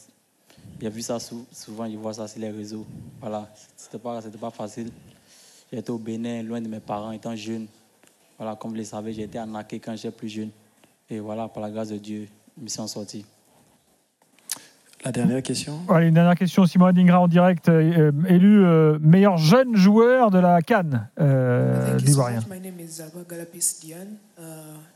a 0.86 0.90
vu 0.90 1.02
ça 1.02 1.18
souvent, 1.20 1.86
il 1.86 1.98
voit 1.98 2.14
ça 2.14 2.28
sur 2.28 2.40
les 2.40 2.52
réseaux. 2.52 2.86
Voilà, 3.20 3.52
ce 3.76 3.86
n'était 3.86 3.98
pas, 3.98 4.22
pas 4.22 4.52
facile. 4.52 4.92
J'étais 5.72 5.90
au 5.90 5.98
Bénin, 5.98 6.44
loin 6.44 6.62
de 6.62 6.68
mes 6.68 6.80
parents, 6.80 7.12
étant 7.12 7.36
jeune. 7.36 7.68
Voilà, 8.38 8.56
comme 8.56 8.72
vous 8.72 8.78
le 8.78 8.84
savez, 8.84 9.14
j'ai 9.14 9.24
été 9.24 9.38
arnaqué 9.38 9.80
quand 9.80 9.96
j'étais 9.96 10.12
plus 10.12 10.30
jeune. 10.30 10.50
Et 11.10 11.20
voilà, 11.20 11.48
par 11.48 11.62
la 11.64 11.70
grâce 11.70 11.90
de 11.90 11.98
Dieu, 11.98 12.28
je 12.58 12.64
me 12.64 12.68
suis 12.68 12.88
sorti. 12.88 13.26
La 15.06 15.12
dernière 15.12 15.44
question. 15.44 15.82
une 16.02 16.16
dernière 16.16 16.36
question. 16.36 16.66
Simon 16.66 16.88
Adingra 16.88 17.22
en 17.22 17.28
direct, 17.28 17.70
euh, 17.70 18.12
élu 18.28 18.66
euh, 18.66 18.98
meilleur 19.00 19.38
jeune 19.38 19.76
joueur 19.76 20.32
de 20.32 20.40
la 20.40 20.64
Cannes 20.64 21.08
euh, 21.20 21.96
l'Ivoirien. 22.00 22.40
My 22.50 22.60
name 22.60 22.80
is 22.80 23.02
Galapis 23.30 23.82
Dian, 23.84 24.08
uh, 24.40 24.42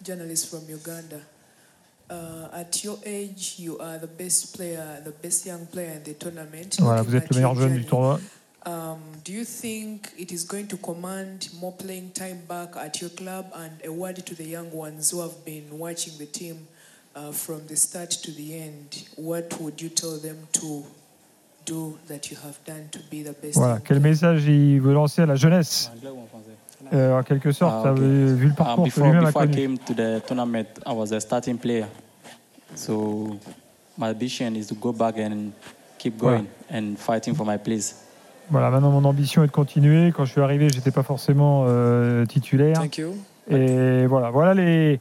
journalist 0.03 0.49
from 0.49 0.61
Uganda. 0.67 1.17
Uh, 2.09 2.47
at 2.59 2.83
your 2.83 2.97
age, 3.05 3.57
you 3.59 3.77
are 3.79 3.99
the 3.99 4.07
best 4.07 4.55
player, 4.55 4.99
the 5.05 5.13
best 5.21 5.45
young 5.45 5.67
player 5.71 5.91
in 5.91 6.03
the 6.03 6.17
tournament. 6.17 6.79
Voilà, 6.79 7.03
vous 7.03 7.15
êtes 7.15 7.29
le 7.29 7.35
meilleur 7.35 7.53
jeune 7.53 7.75
du 7.75 7.85
tournoi. 7.85 8.19
Um, 8.65 8.99
do 9.23 9.31
you 9.31 9.45
think 9.45 10.11
it 10.17 10.31
is 10.31 10.43
going 10.43 10.67
to 10.67 10.77
command 10.77 11.49
more 11.59 11.71
playing 11.71 12.11
time 12.11 12.41
back 12.47 12.75
at 12.75 12.99
your 12.99 13.09
club 13.09 13.51
and 13.55 13.71
a 13.85 13.91
word 13.91 14.17
to 14.25 14.35
the 14.35 14.43
young 14.43 14.69
ones 14.71 15.11
who 15.11 15.21
have 15.21 15.45
been 15.45 15.77
watching 15.77 16.17
the 16.17 16.25
team? 16.25 16.67
uh, 17.15 17.31
from 17.31 17.65
the 17.67 17.75
start 17.75 18.09
to 18.09 18.31
the 18.31 18.59
end, 18.59 19.03
what 19.15 19.59
would 19.59 19.81
you 19.81 19.89
tell 19.89 20.17
them 20.17 20.37
to 20.53 20.83
do 21.65 21.97
that 22.07 22.31
you 22.31 22.37
have 22.37 22.57
done 22.65 22.89
to 22.91 22.99
be 23.09 23.23
the 23.23 23.33
best? 23.33 23.57
Voilà, 23.57 23.79
quel 23.79 23.99
message 23.99 24.45
il 24.45 24.79
veut 24.79 24.93
lancer 24.93 25.23
à 25.23 25.25
la 25.25 25.35
jeunesse 25.35 25.91
euh, 26.93 27.19
En 27.19 27.23
quelque 27.23 27.51
sorte, 27.51 27.85
ah, 27.85 27.91
okay. 27.91 28.01
vu 28.01 28.47
le 28.47 28.53
parcours 28.53 28.85
uh, 28.85 28.87
before, 28.87 29.11
before 29.11 29.43
I 29.43 29.47
came 29.47 29.77
to 29.77 29.93
the 29.93 30.21
tournament, 30.25 30.67
I 30.85 30.93
was 30.93 31.11
a 31.11 31.19
starting 31.19 31.57
player. 31.57 31.87
So 32.75 33.37
my 33.97 34.09
ambition 34.09 34.55
is 34.55 34.67
to 34.67 34.75
go 34.75 34.93
back 34.93 35.17
and 35.17 35.51
keep 35.97 36.17
going 36.17 36.45
ouais. 36.45 36.77
and 36.77 36.97
fighting 36.97 37.35
for 37.35 37.45
my 37.45 37.57
place. 37.57 37.95
Voilà, 38.51 38.69
maintenant 38.69 38.91
mon 38.91 39.05
ambition 39.05 39.43
est 39.43 39.47
de 39.47 39.51
continuer. 39.51 40.11
Quand 40.11 40.25
je 40.25 40.31
suis 40.31 40.41
arrivé, 40.41 40.69
j'étais 40.69 40.91
pas 40.91 41.03
forcément 41.03 41.65
euh, 41.67 42.25
titulaire. 42.25 42.79
Thank 42.79 42.97
you. 42.97 43.13
Et 43.49 44.05
voilà, 44.05 44.29
voilà 44.29 44.53
les, 44.53 44.99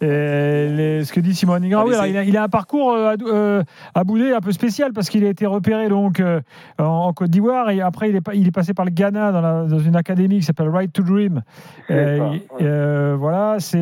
ce 0.00 1.12
que 1.12 1.20
dit 1.20 1.34
Simon 1.34 1.58
Nigra, 1.58 1.84
oui, 1.84 1.94
il, 2.26 2.36
a, 2.36 2.42
un 2.42 2.48
parcours 2.48 2.92
euh, 2.92 3.14
euh, 3.22 3.62
à, 3.94 4.04
Boudé 4.04 4.32
un 4.32 4.40
peu 4.40 4.52
spécial 4.52 4.92
parce 4.92 5.10
qu'il 5.10 5.24
a 5.24 5.28
été 5.28 5.46
repéré 5.46 5.88
donc 5.88 6.20
euh, 6.20 6.40
en, 6.78 7.12
Côte 7.12 7.30
d'Ivoire 7.30 7.70
et 7.70 7.80
après 7.80 8.08
il 8.08 8.16
est, 8.16 8.22
il 8.34 8.48
est 8.48 8.52
passé 8.54 8.72
par 8.72 8.86
le 8.86 8.90
Ghana 8.90 9.32
dans, 9.32 9.66
dans 9.66 9.78
une 9.78 9.96
académie 9.96 10.38
qui 10.38 10.44
s'appelle 10.44 10.68
Right 10.68 10.92
to 10.92 11.02
Dream. 11.02 11.42
voilà, 11.88 13.56
c'est. 13.58 13.78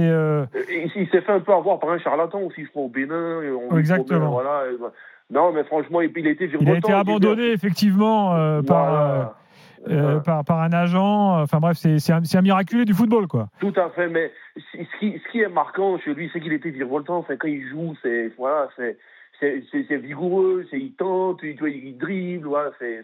Il, 0.96 1.08
s'est 1.10 1.20
fait 1.20 1.32
un 1.32 1.40
peu 1.40 1.52
avoir 1.52 1.78
par 1.78 1.90
un 1.90 1.98
charlatan 1.98 2.40
aussi, 2.40 2.64
je 2.64 2.70
crois, 2.70 2.82
au 2.82 2.88
Bénin. 2.88 3.40
Exactement. 3.76 4.30
voilà, 4.30 4.64
non, 5.30 5.52
mais 5.52 5.64
franchement, 5.64 6.00
il, 6.00 6.26
a 6.26 6.30
été 6.30 6.50
Il 6.60 6.70
a 6.70 6.76
été 6.76 6.92
abandonné 6.92 7.52
effectivement 7.52 8.62
par. 8.62 9.34
Euh, 9.86 10.18
par, 10.20 10.44
par, 10.44 10.60
un 10.60 10.72
agent. 10.72 11.40
Enfin 11.42 11.60
bref, 11.60 11.76
c'est 11.76 12.12
un, 12.12 12.20
un, 12.34 12.42
miraculé 12.42 12.84
du 12.84 12.94
football, 12.94 13.26
quoi. 13.28 13.48
Tout 13.60 13.72
à 13.76 13.90
fait, 13.90 14.08
mais 14.08 14.32
ce 14.56 14.98
qui, 14.98 15.20
ce 15.24 15.30
qui 15.30 15.40
est 15.40 15.48
marquant 15.48 15.98
chez 15.98 16.14
lui, 16.14 16.28
c'est 16.32 16.40
qu'il 16.40 16.52
était 16.52 16.70
virevoltant. 16.70 17.18
Enfin, 17.18 17.36
quand 17.36 17.48
il 17.48 17.66
joue, 17.68 17.94
c'est 18.02 18.32
voilà, 18.36 18.68
c'est 19.40 19.96
vigoureux, 19.96 20.66
il 20.72 20.92
tente, 20.94 21.40
il, 21.42 21.56
il 21.62 21.96
dribble, 21.96 22.48
voilà, 22.48 22.70
c'est 22.78 23.02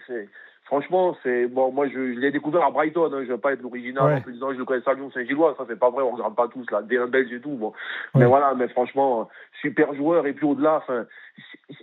franchement, 0.65 1.17
c'est 1.23 1.47
bon. 1.47 1.73
Moi, 1.73 1.89
je, 1.89 1.99
l'ai 1.99 2.31
découvert 2.31 2.65
à 2.65 2.71
Brighton. 2.71 3.11
Hein, 3.13 3.23
je 3.23 3.33
vais 3.33 3.39
pas 3.39 3.53
être 3.53 3.63
l'original 3.63 4.23
en 4.27 4.31
disant 4.31 4.53
je 4.53 4.59
le 4.59 4.65
connais 4.65 4.83
à 4.87 4.95
Lyon 4.95 5.11
Saint-Gillois. 5.13 5.55
Ça, 5.59 5.65
c'est 5.69 5.79
pas 5.79 5.91
vrai. 5.91 6.03
On 6.03 6.11
regarde 6.11 6.35
pas 6.35 6.49
tous 6.49 6.69
là, 6.71 6.83
des 6.83 6.99
belge 7.07 7.33
et 7.33 7.41
tout. 7.41 7.51
Bon, 7.51 7.73
mais 8.15 8.27
voilà. 8.27 8.55
Mais 8.55 8.69
franchement, 8.69 9.29
super 9.61 9.95
joueur. 9.95 10.27
Et 10.27 10.33
puis 10.33 10.47
au-delà, 10.47 10.83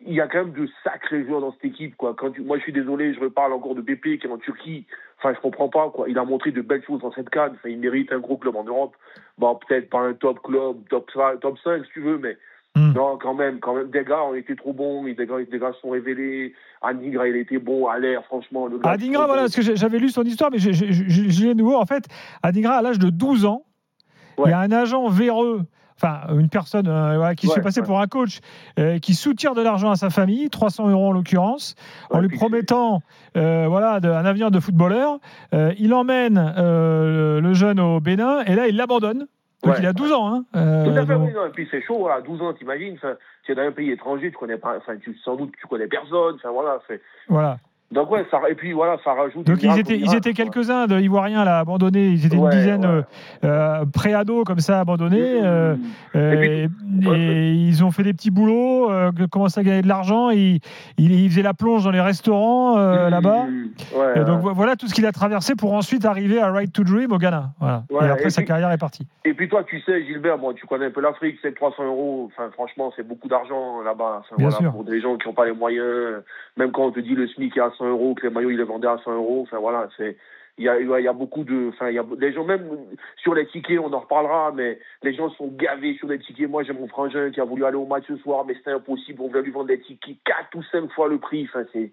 il 0.05 0.13
y 0.13 0.21
a 0.21 0.27
quand 0.27 0.45
même 0.45 0.53
de 0.53 0.67
sacrés 0.83 1.25
joueurs 1.25 1.41
dans 1.41 1.51
cette 1.53 1.65
équipe, 1.65 1.95
quoi. 1.95 2.15
Quand 2.17 2.37
moi, 2.39 2.57
je 2.57 2.63
suis 2.63 2.73
désolé, 2.73 3.13
je 3.13 3.19
reparle 3.19 3.53
encore 3.53 3.75
de 3.75 3.81
Pépé 3.81 4.17
qui 4.17 4.27
est 4.27 4.31
en 4.31 4.37
Turquie. 4.37 4.85
Enfin, 5.17 5.33
je 5.35 5.39
comprends 5.39 5.69
pas, 5.69 5.89
quoi. 5.89 6.09
Il 6.09 6.17
a 6.17 6.23
montré 6.25 6.51
de 6.51 6.61
belles 6.61 6.83
choses 6.83 7.01
dans 7.01 7.11
cette. 7.11 7.35
Enfin, 7.35 7.69
il 7.69 7.79
mérite 7.79 8.11
un 8.11 8.19
gros 8.19 8.37
club 8.37 8.55
en 8.55 8.63
Europe. 8.63 8.95
Bon, 9.37 9.55
peut-être 9.55 9.89
pas 9.89 9.99
un 9.99 10.13
top 10.13 10.41
club, 10.41 10.77
top 10.89 11.09
5, 11.11 11.39
top 11.39 11.57
5 11.59 11.85
si 11.85 11.91
tu 11.91 12.01
veux, 12.01 12.17
mais 12.17 12.37
Hmm. 12.75 12.93
Non, 12.93 13.17
quand 13.17 13.33
même, 13.33 13.59
quand 13.59 13.75
même. 13.75 13.89
Des 13.89 14.03
gars 14.03 14.23
ont 14.23 14.33
été 14.33 14.55
trop 14.55 14.71
bons, 14.71 15.03
des 15.03 15.15
gars, 15.15 15.35
des 15.49 15.59
gars 15.59 15.73
sont 15.81 15.89
révélés. 15.89 16.53
Adingra, 16.81 17.27
il 17.27 17.35
était 17.35 17.59
bon 17.59 17.87
à 17.87 17.99
l'air, 17.99 18.23
franchement. 18.25 18.67
Le 18.67 18.79
Adingra, 18.83 19.25
voilà, 19.25 19.43
parce 19.43 19.55
que 19.55 19.75
j'avais 19.75 19.99
lu 19.99 20.09
son 20.09 20.23
histoire, 20.23 20.51
mais 20.51 20.59
je 20.59 21.45
l'ai 21.45 21.53
nouveau. 21.53 21.75
En 21.75 21.85
fait, 21.85 22.05
Adingra, 22.43 22.75
à 22.75 22.81
l'âge 22.81 22.99
de 22.99 23.09
12 23.09 23.45
ans, 23.45 23.65
il 24.45 24.49
y 24.49 24.53
a 24.53 24.59
un 24.59 24.71
agent 24.71 25.07
véreux 25.09 25.65
enfin 26.01 26.33
une 26.35 26.49
personne 26.49 26.87
euh, 26.87 27.33
qui 27.35 27.47
se 27.47 27.53
fait 27.53 27.61
passer 27.61 27.81
pour 27.81 27.99
un 27.99 28.07
coach, 28.07 28.39
euh, 28.79 28.99
qui 28.99 29.13
soutient 29.13 29.53
de 29.53 29.61
l'argent 29.61 29.91
à 29.91 29.95
sa 29.95 30.09
famille, 30.09 30.49
300 30.49 30.89
euros 30.89 31.09
en 31.09 31.11
l'occurrence, 31.11 31.75
en 32.09 32.19
lui 32.19 32.29
promettant 32.35 33.01
euh, 33.37 33.67
voilà 33.69 33.99
un 34.03 34.25
avenir 34.25 34.51
de 34.51 34.59
footballeur. 34.59 35.19
il 35.77 35.93
emmène 35.93 36.53
le 36.57 37.53
jeune 37.53 37.79
au 37.79 37.99
Bénin 37.99 38.41
et 38.45 38.55
là 38.55 38.67
il 38.67 38.75
l'abandonne 38.75 39.27
donc 39.63 39.75
il 39.79 39.85
a 39.85 39.93
12 39.93 40.11
ans. 40.11 40.33
Hein, 40.33 40.45
euh, 40.55 40.85
Tout 40.85 40.97
à 40.97 41.05
fait, 41.05 41.15
oui. 41.15 41.31
Non, 41.33 41.45
et 41.45 41.49
puis 41.49 41.67
c'est 41.69 41.81
chaud, 41.81 41.99
voilà, 41.99 42.21
12 42.21 42.41
ans, 42.41 42.53
t'imagines. 42.53 42.97
Tu 43.43 43.51
es 43.51 43.55
dans 43.55 43.61
un 43.61 43.71
pays 43.71 43.91
étranger, 43.91 44.31
tu 44.31 44.37
connais 44.37 44.57
pas, 44.57 44.77
enfin, 44.77 44.97
tu, 44.97 45.15
sans 45.23 45.35
doute 45.35 45.51
tu 45.59 45.67
connais 45.67 45.87
personne. 45.87 46.35
Enfin, 46.35 46.51
voilà, 46.51 46.79
voilà. 47.27 47.57
Donc 47.91 48.09
ouais, 48.09 48.25
ça, 48.31 48.39
et 48.49 48.55
puis 48.55 48.71
voilà, 48.71 48.97
ça 49.03 49.13
rajoute. 49.13 49.45
Donc 49.45 49.61
ils 49.61 49.77
étaient, 49.77 49.97
ils 49.97 50.15
étaient 50.15 50.31
quelques-uns 50.31 50.87
de 50.87 50.97
Ivoiriens 50.97 51.43
là 51.43 51.59
abandonnés. 51.59 52.07
Ils 52.07 52.25
étaient 52.25 52.37
une 52.37 52.49
dizaine 52.49 52.85
ouais. 52.85 53.03
euh, 53.43 53.85
pré-ados 53.93 54.45
comme 54.45 54.59
ça 54.59 54.79
abandonnés. 54.79 55.41
Euh, 55.43 55.75
et, 56.15 56.37
puis, 56.37 57.09
et 57.11 57.51
ils 57.51 57.83
ont 57.83 57.91
fait 57.91 58.03
des 58.03 58.13
petits 58.13 58.31
boulots, 58.31 58.89
euh, 58.89 59.11
commencé 59.29 59.59
à 59.59 59.63
gagner 59.63 59.81
de 59.81 59.89
l'argent. 59.89 60.29
Ils, 60.29 60.61
ils, 60.97 61.11
ils, 61.11 61.29
faisaient 61.29 61.41
la 61.41 61.53
plonge 61.53 61.83
dans 61.83 61.91
les 61.91 61.99
restaurants 61.99 62.77
là-bas. 62.77 63.47
Donc 64.25 64.41
voilà 64.55 64.77
tout 64.77 64.87
ce 64.87 64.93
qu'il 64.93 65.05
a 65.05 65.11
traversé 65.11 65.55
pour 65.55 65.73
ensuite 65.73 66.05
arriver 66.05 66.39
à 66.39 66.49
Right 66.49 66.71
to 66.71 66.83
Dream 66.83 67.11
au 67.11 67.17
Ghana. 67.17 67.51
Voilà. 67.59 67.83
et 68.07 68.09
après 68.09 68.27
et 68.27 68.29
sa 68.29 68.41
puis, 68.41 68.47
carrière 68.47 68.71
est 68.71 68.77
partie. 68.77 69.05
Et 69.25 69.33
puis 69.33 69.49
toi, 69.49 69.65
tu 69.65 69.81
sais, 69.81 70.05
Gilbert, 70.05 70.37
bon, 70.37 70.53
tu 70.53 70.65
connais 70.65 70.85
un 70.85 70.91
peu 70.91 71.01
l'Afrique, 71.01 71.39
c'est 71.41 71.53
300 71.53 71.83
euros. 71.83 72.31
Enfin, 72.31 72.49
franchement, 72.53 72.93
c'est 72.95 73.05
beaucoup 73.05 73.27
d'argent 73.27 73.81
là-bas. 73.81 74.21
Enfin, 74.21 74.35
voilà, 74.37 74.71
pour 74.71 74.85
des 74.85 75.01
gens 75.01 75.17
qui 75.17 75.27
n'ont 75.27 75.33
pas 75.33 75.45
les 75.45 75.51
moyens. 75.51 76.23
Même 76.55 76.71
quand 76.71 76.85
on 76.85 76.91
te 76.91 76.99
dit 77.01 77.15
le 77.15 77.27
SMIC 77.27 77.57
est 77.57 77.61
à 77.61 77.71
100 77.81 77.89
euros, 77.89 78.13
que 78.13 78.27
les 78.27 78.33
maillots, 78.33 78.51
ils 78.51 78.57
les 78.57 78.63
vendaient 78.63 78.87
à 78.87 78.99
100 79.03 79.15
euros. 79.15 79.41
Enfin, 79.41 79.57
voilà, 79.57 79.89
c'est. 79.97 80.15
Il 80.57 80.65
y, 80.65 80.69
a, 80.69 80.79
il 80.79 81.03
y 81.03 81.07
a 81.07 81.13
beaucoup 81.13 81.43
de. 81.43 81.69
Enfin, 81.69 81.89
il 81.89 81.95
y 81.95 81.99
a 81.99 82.05
les 82.19 82.33
gens, 82.33 82.43
même 82.43 82.67
sur 83.17 83.33
les 83.33 83.47
tickets, 83.47 83.79
on 83.79 83.91
en 83.93 83.99
reparlera, 83.99 84.51
mais 84.53 84.79
les 85.01 85.13
gens 85.13 85.29
sont 85.31 85.47
gavés 85.47 85.95
sur 85.95 86.07
les 86.07 86.19
tickets. 86.19 86.49
Moi, 86.49 86.63
j'ai 86.63 86.73
mon 86.73 86.87
frangin 86.87 87.31
qui 87.31 87.41
a 87.41 87.45
voulu 87.45 87.65
aller 87.65 87.77
au 87.77 87.87
match 87.87 88.03
ce 88.07 88.17
soir, 88.17 88.45
mais 88.45 88.53
c'était 88.55 88.71
impossible. 88.71 89.21
On 89.21 89.29
voulait 89.29 89.41
lui 89.41 89.51
vendre 89.51 89.67
des 89.67 89.79
tickets 89.79 90.17
4 90.25 90.55
ou 90.55 90.63
5 90.63 90.91
fois 90.91 91.07
le 91.07 91.17
prix. 91.17 91.47
Enfin, 91.49 91.63
c'est. 91.73 91.91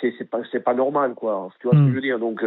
C'est, 0.00 0.14
c'est 0.18 0.28
pas 0.28 0.40
c'est 0.50 0.64
pas 0.64 0.74
normal 0.74 1.14
quoi. 1.14 1.50
Tu 1.60 1.68
vois 1.68 1.76
mmh. 1.76 1.78
ce 1.78 1.84
que 1.84 1.90
je 1.90 1.94
veux 1.94 2.00
dire? 2.00 2.18
Donc 2.18 2.44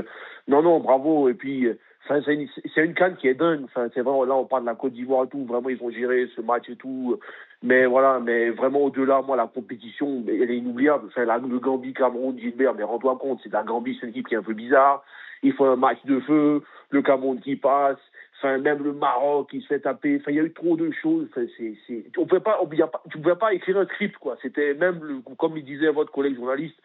non 0.47 0.61
non 0.61 0.79
bravo. 0.79 1.29
Et 1.29 1.33
puis 1.33 1.67
enfin 2.05 2.21
c'est 2.25 2.33
une 2.33 2.47
c'est 2.73 2.85
une 2.85 2.93
canne 2.93 3.15
qui 3.15 3.27
est 3.27 3.35
dingue. 3.35 3.61
Enfin 3.65 3.87
c'est 3.93 4.01
vraiment 4.01 4.25
là 4.25 4.35
on 4.35 4.45
parle 4.45 4.63
de 4.63 4.67
la 4.67 4.75
Côte 4.75 4.93
d'Ivoire 4.93 5.25
et 5.25 5.27
tout. 5.27 5.45
Vraiment 5.45 5.69
ils 5.69 5.81
ont 5.81 5.91
géré 5.91 6.27
ce 6.35 6.41
match 6.41 6.69
et 6.69 6.75
tout. 6.75 7.19
Mais 7.61 7.85
voilà 7.85 8.19
mais 8.19 8.49
vraiment 8.49 8.79
au-delà 8.79 9.21
moi 9.21 9.37
la 9.37 9.47
compétition 9.47 10.23
elle 10.27 10.51
est 10.51 10.57
inoubliable. 10.57 11.05
Enfin 11.07 11.25
la, 11.25 11.37
le 11.37 11.59
Gambie 11.59 11.93
Cameroun 11.93 12.37
Gilbert 12.39 12.73
mais 12.75 12.83
rends-toi 12.83 13.17
compte 13.19 13.39
c'est 13.43 13.53
la 13.53 13.63
Gambie 13.63 13.97
c'est 13.99 14.07
une 14.07 14.11
équipe 14.11 14.27
qui 14.27 14.33
est 14.33 14.37
un 14.37 14.43
peu 14.43 14.53
bizarre. 14.53 15.03
Il 15.43 15.53
faut 15.53 15.65
un 15.65 15.75
match 15.75 15.99
de 16.05 16.19
feu 16.21 16.63
le 16.89 17.01
Cameroun 17.01 17.39
qui 17.39 17.55
passe. 17.55 17.99
Enfin 18.37 18.57
même 18.57 18.81
le 18.83 18.93
Maroc 18.93 19.49
qui 19.51 19.61
se 19.61 19.67
fait 19.67 19.81
taper. 19.81 20.17
Enfin 20.19 20.31
il 20.31 20.37
y 20.37 20.39
a 20.39 20.43
eu 20.43 20.53
trop 20.53 20.77
de 20.77 20.91
choses. 20.91 21.27
Enfin, 21.31 21.45
c'est 21.57 21.75
c'est 21.85 22.05
on 22.17 22.25
pouvait 22.25 22.39
pas 22.39 22.59
on, 22.61 22.71
y 22.73 22.81
a 22.81 22.87
pas 22.87 23.01
tu 23.11 23.19
pouvais 23.19 23.35
pas 23.35 23.53
écrire 23.53 23.77
un 23.77 23.85
script 23.85 24.17
quoi. 24.17 24.37
C'était 24.41 24.73
même 24.73 24.99
le, 25.03 25.35
comme 25.35 25.57
il 25.57 25.65
disait 25.65 25.89
votre 25.89 26.11
collègue 26.11 26.35
journaliste 26.35 26.79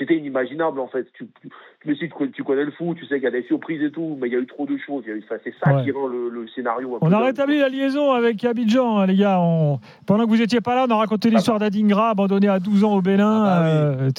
c'était 0.00 0.16
inimaginable 0.16 0.80
en 0.80 0.88
fait. 0.88 1.06
Tu, 1.12 1.28
tu, 1.42 1.50
tu, 1.82 2.30
tu 2.32 2.44
connais 2.44 2.64
le 2.64 2.72
foot, 2.72 2.96
tu 2.96 3.06
sais 3.06 3.16
qu'il 3.16 3.24
y 3.24 3.26
a 3.26 3.30
des 3.30 3.42
surprises 3.42 3.82
et 3.82 3.90
tout, 3.90 4.16
mais 4.20 4.28
il 4.28 4.32
y 4.32 4.36
a 4.36 4.38
eu 4.38 4.46
trop 4.46 4.66
de 4.66 4.76
choses. 4.78 5.04
C'est 5.44 5.54
ça 5.62 5.74
ouais. 5.74 5.84
qui 5.84 5.92
rend 5.92 6.06
le, 6.06 6.30
le 6.30 6.48
scénario. 6.48 6.98
on 7.00 7.12
a 7.12 7.22
rétabli 7.22 7.58
la 7.58 7.68
liaison 7.68 8.12
avec 8.12 8.42
Abidjan, 8.42 8.98
hein, 8.98 9.06
les 9.06 9.16
gars. 9.16 9.38
On... 9.40 9.78
Pendant 10.06 10.24
que 10.24 10.30
vous 10.30 10.38
n'étiez 10.38 10.60
pas 10.62 10.74
là, 10.74 10.86
on 10.88 10.90
a 10.90 10.96
raconté 10.96 11.28
l'histoire 11.28 11.56
ah 11.56 11.60
bah. 11.60 11.66
d'Adingra, 11.66 12.10
abandonné 12.10 12.48
à 12.48 12.58
12 12.58 12.84
ans 12.84 12.94
au 12.94 13.02
Bénin, 13.02 13.44
ah 13.44 13.60
bah 13.60 13.66
oui. 13.66 13.70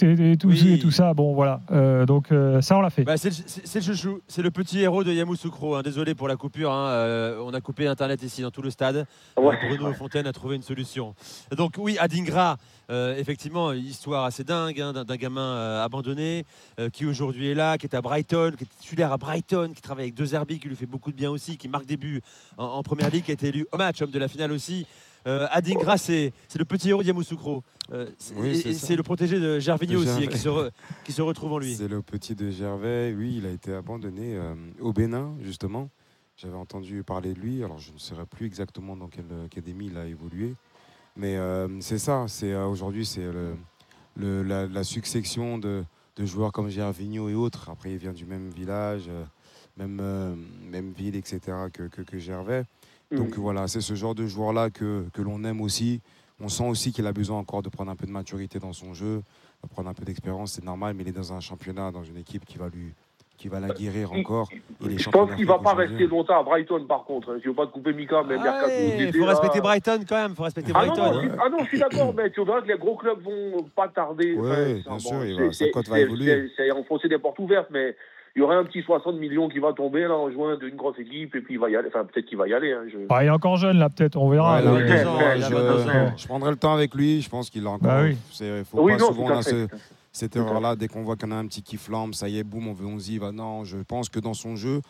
euh, 0.07 0.31
et, 0.31 0.37
tout, 0.37 0.49
oui. 0.49 0.73
et, 0.73 0.79
tout, 0.79 0.91
ça. 0.91 1.13
Bon, 1.15 1.33
voilà. 1.33 1.61
Euh, 1.71 2.05
donc, 2.05 2.31
euh, 2.31 2.61
ça, 2.61 2.77
on 2.77 2.81
l'a 2.81 2.91
fait. 2.91 3.03
Bah, 3.03 3.17
c'est 3.17 3.29
le 3.29 3.81
chouchou, 3.81 4.19
c'est 4.27 4.43
le 4.43 4.51
petit 4.51 4.81
héros 4.81 5.03
de 5.03 5.11
Yamoussoukro. 5.11 5.75
Hein. 5.75 5.81
Désolé 5.81 6.13
pour 6.13 6.27
la 6.27 6.35
coupure. 6.35 6.71
Hein. 6.71 6.89
Euh, 6.89 7.43
on 7.43 7.53
a 7.53 7.61
coupé 7.61 7.87
Internet 7.87 8.21
ici 8.21 8.43
dans 8.43 8.51
tout 8.51 8.61
le 8.61 8.69
stade. 8.69 9.07
Ouais. 9.35 9.57
Bruno 9.67 9.91
Fontaine 9.93 10.27
a 10.27 10.31
trouvé 10.31 10.55
une 10.55 10.61
solution. 10.61 11.15
Donc, 11.57 11.73
oui, 11.79 11.97
Adingra. 11.99 12.57
Euh, 12.91 13.15
effectivement, 13.17 13.71
histoire 13.71 14.25
assez 14.25 14.43
dingue 14.43 14.81
hein, 14.81 14.91
d'un 14.91 15.15
gamin 15.15 15.55
euh, 15.55 15.83
abandonné 15.83 16.45
euh, 16.77 16.89
qui 16.89 17.05
aujourd'hui 17.05 17.47
est 17.47 17.53
là, 17.53 17.77
qui 17.77 17.85
est 17.85 17.95
à 17.95 18.01
Brighton, 18.01 18.53
qui 18.57 18.65
est 18.65 18.79
titulaire 18.81 19.13
à 19.13 19.17
Brighton, 19.17 19.71
qui 19.73 19.81
travaille 19.81 20.05
avec 20.05 20.13
deux 20.13 20.35
Herbie, 20.35 20.59
qui 20.59 20.67
lui 20.67 20.75
fait 20.75 20.85
beaucoup 20.85 21.11
de 21.11 21.15
bien 21.15 21.31
aussi, 21.31 21.57
qui 21.57 21.69
marque 21.69 21.85
des 21.85 21.95
buts 21.95 22.21
en, 22.57 22.65
en 22.65 22.83
première 22.83 23.09
ligue, 23.09 23.23
qui 23.23 23.31
a 23.31 23.33
été 23.33 23.47
élu 23.47 23.65
au 23.71 23.77
match, 23.77 24.01
homme 24.01 24.11
de 24.11 24.19
la 24.19 24.27
finale 24.27 24.51
aussi. 24.51 24.85
Adingra, 25.23 25.99
c'est 25.99 26.33
le 26.57 26.65
petit 26.65 26.89
héros 26.89 27.03
d'Yamoussoukro. 27.03 27.63
c'est 28.17 28.35
oui, 28.37 28.63
le 28.63 29.03
protégé 29.03 29.39
de 29.39 29.59
Gervinho 29.59 29.99
aussi, 29.99 30.27
qui 30.27 30.37
se, 30.39 30.49
re, 30.49 30.71
qui 31.05 31.11
se, 31.11 31.21
retrouve 31.21 31.53
en 31.53 31.59
lui. 31.59 31.75
C'est 31.75 31.87
le 31.87 32.01
petit 32.01 32.33
de 32.33 32.49
Gervais, 32.49 33.13
oui, 33.15 33.35
il 33.37 33.45
a 33.45 33.51
été 33.51 33.71
abandonné 33.71 34.39
au 34.79 34.93
Bénin, 34.93 35.35
justement. 35.43 35.91
J'avais 36.37 36.55
entendu 36.55 37.03
parler 37.03 37.35
de 37.35 37.39
lui, 37.39 37.63
alors 37.63 37.77
je 37.77 37.91
ne 37.91 37.99
saurais 37.99 38.25
plus 38.25 38.47
exactement 38.47 38.97
dans 38.97 39.09
quelle 39.09 39.25
académie 39.45 39.89
il 39.91 39.97
a 39.97 40.07
évolué. 40.07 40.55
Mais 41.15 41.35
euh, 41.37 41.67
c'est 41.81 41.97
ça, 41.97 42.25
c'est 42.27 42.53
euh, 42.53 42.65
aujourd'hui 42.65 43.05
c'est 43.05 43.21
le, 43.21 43.55
le, 44.15 44.43
la, 44.43 44.67
la, 44.67 44.83
succession 44.83 45.57
de, 45.57 45.83
de, 46.15 46.25
joueurs 46.25 46.51
comme 46.51 46.69
Gervinho 46.69 47.29
et 47.29 47.35
autres. 47.35 47.69
Après, 47.69 47.91
il 47.91 47.97
vient 47.97 48.13
du 48.13 48.25
même 48.25 48.49
village, 48.49 49.05
euh, 49.09 49.23
même, 49.77 50.37
même 50.69 50.91
ville, 50.91 51.15
etc. 51.15 51.39
que, 51.73 51.83
que, 51.83 52.01
que 52.01 52.17
Gervais. 52.17 52.63
Donc 53.11 53.37
mmh. 53.37 53.41
voilà, 53.41 53.67
c'est 53.67 53.81
ce 53.81 53.93
genre 53.93 54.15
de 54.15 54.25
joueur-là 54.25 54.69
que, 54.69 55.05
que 55.13 55.21
l'on 55.21 55.43
aime 55.43 55.59
aussi. 55.61 56.01
On 56.39 56.47
sent 56.49 56.67
aussi 56.67 56.91
qu'il 56.91 57.05
a 57.05 57.13
besoin 57.13 57.37
encore 57.37 57.61
de 57.61 57.69
prendre 57.69 57.91
un 57.91 57.95
peu 57.95 58.07
de 58.07 58.11
maturité 58.11 58.57
dans 58.57 58.73
son 58.73 58.93
jeu, 58.93 59.21
de 59.61 59.67
prendre 59.67 59.89
un 59.89 59.93
peu 59.93 60.05
d'expérience, 60.05 60.53
c'est 60.53 60.63
normal, 60.63 60.95
mais 60.95 61.03
il 61.03 61.09
est 61.09 61.13
dans 61.13 61.33
un 61.33 61.39
championnat, 61.39 61.91
dans 61.91 62.03
une 62.03 62.17
équipe 62.17 62.45
qui 62.45 62.57
va 62.57 62.69
lui, 62.69 62.93
qui 63.41 63.47
va 63.47 63.59
la 63.59 63.69
guérir 63.69 64.13
encore. 64.13 64.47
Il 64.81 64.99
je 64.99 65.09
pense 65.09 65.31
qu'il 65.31 65.45
ne 65.45 65.49
va 65.49 65.57
pas 65.57 65.73
rester 65.73 66.05
longtemps 66.05 66.39
à 66.39 66.43
Brighton 66.43 66.85
par 66.87 67.03
contre. 67.05 67.37
Je 67.39 67.47
ne 67.47 67.49
veux 67.49 67.55
pas 67.55 67.65
te 67.65 67.71
couper 67.71 67.91
Mika, 67.91 68.23
mais 68.27 68.35
ah 68.39 68.67
Il 68.99 69.11
faut 69.11 69.25
respecter 69.25 69.61
Brighton 69.61 70.01
quand 70.07 70.21
même. 70.21 70.35
faut 70.35 70.43
respecter 70.43 70.71
ah 70.75 70.85
Brighton. 70.85 71.01
Non, 71.01 71.13
non, 71.13 71.31
hein. 71.31 71.37
ah 71.43 71.49
non, 71.49 71.57
je 71.63 71.65
suis 71.69 71.79
d'accord, 71.79 72.13
mais 72.15 72.29
tu 72.29 72.45
verras 72.45 72.61
que 72.61 72.67
les 72.67 72.77
gros 72.77 72.95
clubs 72.95 73.19
vont 73.19 73.63
pas 73.75 73.87
tarder. 73.87 74.35
Oui, 74.37 74.47
enfin, 74.47 74.63
bien 74.63 74.93
bon, 74.93 74.99
sûr, 74.99 75.45
va, 75.45 75.53
sa 75.53 75.69
cote 75.69 75.89
va 75.89 75.99
évoluer. 75.99 76.51
C'est 76.55 76.71
enfoncer 76.71 77.07
des 77.07 77.17
portes 77.17 77.39
ouvertes, 77.39 77.69
mais 77.71 77.95
il 78.35 78.39
y 78.39 78.41
aurait 78.43 78.57
un 78.57 78.63
petit 78.63 78.83
60 78.83 79.15
millions 79.15 79.49
qui 79.49 79.57
va 79.57 79.73
tomber 79.73 80.01
là 80.01 80.15
en 80.15 80.29
juin 80.29 80.55
d'une 80.57 80.75
grosse 80.75 80.99
équipe 80.99 81.35
et 81.35 81.41
puis 81.41 81.55
il 81.55 81.59
va 81.59 81.71
y 81.71 81.75
aller. 81.75 81.87
Enfin, 81.87 82.05
peut-être 82.05 82.27
qu'il 82.27 82.37
va 82.37 82.47
y 82.47 82.53
aller. 82.53 82.71
Hein, 82.71 82.83
je... 82.91 83.07
bah, 83.07 83.23
il 83.23 83.27
est 83.27 83.31
encore 83.31 83.57
jeune 83.57 83.79
là, 83.79 83.89
peut-être. 83.89 84.17
On 84.17 84.29
verra. 84.29 84.57
Ouais, 84.57 84.65
là, 84.65 84.73
ouais, 84.73 85.05
ans, 85.05 86.15
je, 86.15 86.21
je, 86.21 86.27
prendrai 86.27 86.51
le 86.51 86.57
temps 86.57 86.73
avec 86.73 86.93
lui. 86.93 87.21
Je 87.21 87.29
pense 87.29 87.49
qu'il 87.49 87.65
a 87.65 87.71
encore. 87.71 87.89
Bah 87.89 88.03
oui. 88.03 88.15
faut 88.71 88.83
oui, 88.83 88.93
pas 88.93 88.99
non, 88.99 89.07
souvent 89.07 89.29
là, 89.29 89.41
cette 90.11 90.35
erreur-là, 90.35 90.75
dès 90.75 90.87
qu'on 90.87 91.03
voit 91.03 91.15
qu'on 91.15 91.31
a 91.31 91.35
un 91.35 91.47
petit 91.47 91.63
qui 91.63 91.77
flambe, 91.77 92.13
ça 92.13 92.27
y 92.27 92.37
est, 92.37 92.43
boum, 92.43 92.67
on 92.67 92.73
veut, 92.73 92.85
on 92.85 92.99
y 92.99 93.17
va. 93.17 93.31
Non, 93.31 93.63
je 93.63 93.77
pense 93.77 94.09
que 94.09 94.19
dans 94.19 94.33
son 94.33 94.55
jeu, 94.55 94.81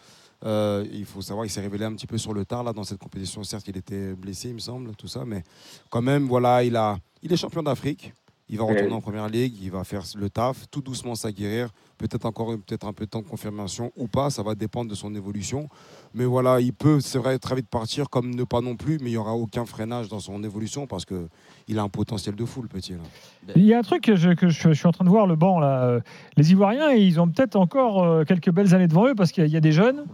euh, 0.43 0.85
il 0.91 1.05
faut 1.05 1.21
savoir 1.21 1.45
qu'il 1.45 1.53
s'est 1.53 1.61
révélé 1.61 1.85
un 1.85 1.93
petit 1.93 2.07
peu 2.07 2.17
sur 2.17 2.33
le 2.33 2.45
tard 2.45 2.63
là 2.63 2.73
dans 2.73 2.83
cette 2.83 2.97
compétition. 2.97 3.43
Certes, 3.43 3.67
il 3.67 3.77
était 3.77 4.13
blessé, 4.13 4.49
il 4.49 4.55
me 4.55 4.59
semble, 4.59 4.95
tout 4.95 5.07
ça, 5.07 5.23
mais 5.25 5.43
quand 5.89 6.01
même, 6.01 6.27
voilà, 6.27 6.63
il 6.63 6.75
a, 6.75 6.97
il 7.21 7.31
est 7.31 7.37
champion 7.37 7.63
d'Afrique. 7.63 8.13
Il 8.49 8.57
va 8.57 8.65
retourner 8.65 8.91
en 8.91 8.99
première 8.99 9.29
ligue, 9.29 9.55
il 9.61 9.71
va 9.71 9.85
faire 9.85 10.03
le 10.15 10.29
taf, 10.29 10.69
tout 10.69 10.81
doucement 10.81 11.15
s'aguerrir. 11.15 11.69
Peut-être 12.01 12.25
encore 12.25 12.47
peut-être 12.65 12.87
un 12.87 12.93
peu 12.93 13.05
de 13.05 13.09
temps 13.09 13.21
de 13.21 13.27
confirmation 13.27 13.91
ou 13.95 14.07
pas, 14.07 14.29
ça 14.29 14.43
va 14.43 14.55
dépendre 14.55 14.89
de 14.89 14.95
son 14.95 15.13
évolution. 15.15 15.69
Mais 16.13 16.25
voilà, 16.25 16.59
il 16.59 16.73
peut, 16.73 16.99
c'est 16.99 17.19
vrai, 17.19 17.37
très 17.39 17.55
vite 17.55 17.69
partir, 17.69 18.09
comme 18.09 18.33
ne 18.33 18.43
pas 18.43 18.61
non 18.61 18.75
plus, 18.75 18.97
mais 19.01 19.09
il 19.09 19.13
n'y 19.13 19.17
aura 19.17 19.33
aucun 19.33 19.65
freinage 19.65 20.09
dans 20.09 20.19
son 20.19 20.43
évolution 20.43 20.87
parce 20.87 21.05
qu'il 21.05 21.79
a 21.79 21.81
un 21.81 21.89
potentiel 21.89 22.35
de 22.35 22.45
fou, 22.45 22.61
le 22.61 22.67
petit. 22.67 22.93
Là. 22.93 23.53
Il 23.55 23.63
y 23.63 23.73
a 23.73 23.79
un 23.79 23.83
truc 23.83 24.03
que, 24.03 24.15
je, 24.15 24.31
que 24.31 24.49
je, 24.49 24.73
suis 24.73 24.87
en 24.87 24.91
train 24.91 25.05
de 25.05 25.09
voir, 25.09 25.27
le 25.27 25.35
banc, 25.35 25.59
là. 25.59 25.99
Les 26.37 26.51
Ivoiriens, 26.51 26.91
ils 26.91 27.19
ont 27.19 27.27
peut-être 27.27 27.55
encore 27.55 28.03
euh, 28.03 28.23
quelques 28.23 28.51
belles 28.51 28.73
années 28.73 28.87
devant 28.87 29.07
eux 29.07 29.15
parce 29.15 29.31
qu'il 29.31 29.45
y, 29.45 29.51
y, 29.51 29.57
a 29.57 29.61
des 29.61 29.71
jeunes. 29.71 30.05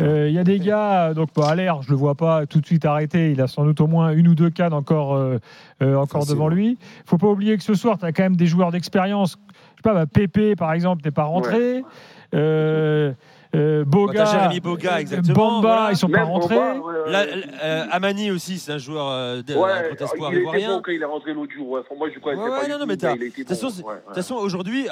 Euh, 0.00 0.28
il 0.28 0.34
y 0.34 0.38
a 0.38 0.44
des 0.44 0.58
gars, 0.58 1.14
donc 1.14 1.30
bah, 1.34 1.48
à 1.48 1.54
l'air, 1.54 1.82
je 1.82 1.88
ne 1.88 1.92
le 1.92 1.96
vois 1.96 2.14
pas 2.14 2.46
tout 2.46 2.60
de 2.60 2.66
suite 2.66 2.84
arrêté. 2.84 3.32
Il 3.32 3.40
a 3.40 3.46
sans 3.46 3.64
doute 3.64 3.80
au 3.80 3.86
moins 3.86 4.12
une 4.12 4.28
ou 4.28 4.34
deux 4.34 4.50
cannes 4.50 4.72
encore, 4.72 5.14
euh, 5.14 5.38
encore 5.80 6.26
devant 6.26 6.48
lui. 6.48 6.68
Il 6.68 6.72
ne 6.72 7.06
faut 7.06 7.18
pas 7.18 7.28
oublier 7.28 7.56
que 7.56 7.62
ce 7.62 7.74
soir, 7.74 7.98
tu 7.98 8.04
as 8.04 8.12
quand 8.12 8.22
même 8.22 8.36
des 8.36 8.46
joueurs 8.46 8.70
d'expérience. 8.70 9.36
Je 9.82 9.88
sais 9.88 9.94
pas, 9.94 10.04
bah, 10.04 10.06
Pépé, 10.06 10.56
par 10.56 10.74
exemple, 10.74 11.02
n'est 11.04 11.10
pas 11.10 11.24
rentré. 11.24 11.76
Ouais. 11.76 11.84
Euh, 12.34 13.12
euh, 13.54 13.84
Boga, 13.84 14.26
Jérémy 14.26 14.60
Boga, 14.60 15.00
exactement. 15.00 15.34
Bamba, 15.34 15.76
voilà. 15.76 15.92
ils 15.92 15.96
sont 15.96 16.08
pas 16.08 16.22
rentrés. 16.22 16.54
Bamba, 16.54 16.86
ouais, 16.86 17.10
La, 17.10 17.20
euh, 17.64 17.86
Amani 17.90 18.30
aussi, 18.30 18.58
c'est 18.58 18.72
un 18.72 18.78
joueur 18.78 19.08
euh, 19.08 19.42
de, 19.42 19.54
ouais, 19.54 19.70
un 19.70 20.04
espoir 20.04 20.32
il 20.32 20.40
ivoirien. 20.40 20.76
Bon 20.76 20.82
il 20.88 21.00
est 21.02 21.04
rentré 21.04 21.32
l'autre 21.32 21.52
jour. 21.52 21.70
Ouais. 21.70 21.80
Enfin, 21.80 21.94
moi, 21.96 22.08
je 22.14 22.20
connaissais 22.20 22.42
ouais, 22.42 22.60
pas 22.60 22.68
non, 22.68 22.78
non, 22.78 22.86
mais 22.86 22.96
de 22.96 23.34
toute 23.34 23.48
façon, 23.48 23.68
bon, 23.82 24.14
façon, 24.14 24.34
aujourd'hui, 24.34 24.86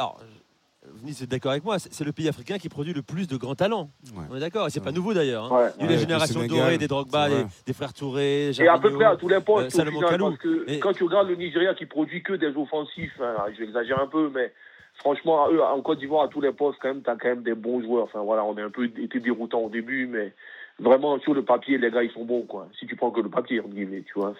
Venise 1.00 1.22
est 1.22 1.26
d'accord 1.26 1.52
avec 1.52 1.64
moi, 1.64 1.78
c'est 1.78 2.04
le 2.04 2.12
pays 2.12 2.28
africain 2.28 2.58
qui 2.58 2.68
produit 2.68 2.92
le 2.92 3.02
plus 3.02 3.28
de 3.28 3.36
grands 3.36 3.54
talents. 3.54 3.90
Ouais. 4.14 4.24
On 4.30 4.36
est 4.36 4.40
d'accord, 4.40 4.66
et 4.66 4.70
c'est 4.70 4.82
pas 4.82 4.92
nouveau 4.92 5.14
d'ailleurs. 5.14 5.52
Hein. 5.52 5.70
Il 5.78 5.84
y 5.84 5.88
a 5.88 5.90
eu 5.90 5.94
les 5.94 5.98
générations 5.98 6.44
dorées 6.44 6.78
des 6.78 6.88
Drogba, 6.88 7.28
des, 7.28 7.44
des, 7.66 7.72
frères 7.72 7.92
Touré, 7.92 8.50
Et 8.58 8.68
à 8.68 8.78
peu 8.78 8.90
près 8.90 9.04
à 9.04 9.16
tous 9.16 9.28
les 9.28 9.40
postes, 9.40 9.78
euh, 9.78 9.84
final, 9.84 10.18
parce 10.18 10.38
que 10.38 10.64
et... 10.68 10.78
quand 10.78 10.92
tu 10.92 11.04
regardes 11.04 11.28
le 11.28 11.36
Nigeria 11.36 11.74
qui 11.74 11.86
produit 11.86 12.22
que 12.22 12.32
des 12.32 12.56
offensifs, 12.56 13.20
hein, 13.20 13.36
je 13.56 13.62
exagère 13.62 14.00
un 14.00 14.06
peu, 14.06 14.30
mais 14.34 14.52
franchement, 14.98 15.48
eux, 15.50 15.62
en 15.62 15.80
Côte 15.80 15.98
d'Ivoire, 15.98 16.24
à 16.24 16.28
tous 16.28 16.40
les 16.40 16.52
postes, 16.52 16.78
quand 16.80 16.88
même, 16.88 17.02
tu 17.02 17.10
as 17.10 17.16
quand 17.16 17.28
même 17.28 17.42
des 17.42 17.54
bons 17.54 17.82
joueurs. 17.82 18.04
Enfin, 18.04 18.20
voilà, 18.20 18.44
on 18.44 18.56
est 18.58 18.62
un 18.62 18.70
peu 18.70 18.84
été 18.84 19.20
déroutant 19.20 19.60
au 19.60 19.70
début, 19.70 20.06
mais 20.06 20.32
vraiment, 20.78 21.18
sur 21.20 21.34
le 21.34 21.42
papier, 21.42 21.78
les 21.78 21.90
gars, 21.90 22.02
ils 22.02 22.10
sont 22.10 22.24
bons, 22.24 22.42
quoi. 22.42 22.68
Si 22.78 22.86
tu 22.86 22.96
prends 22.96 23.10
que 23.10 23.20
le 23.20 23.30
papier, 23.30 23.62
tu 24.06 24.12
vois. 24.14 24.34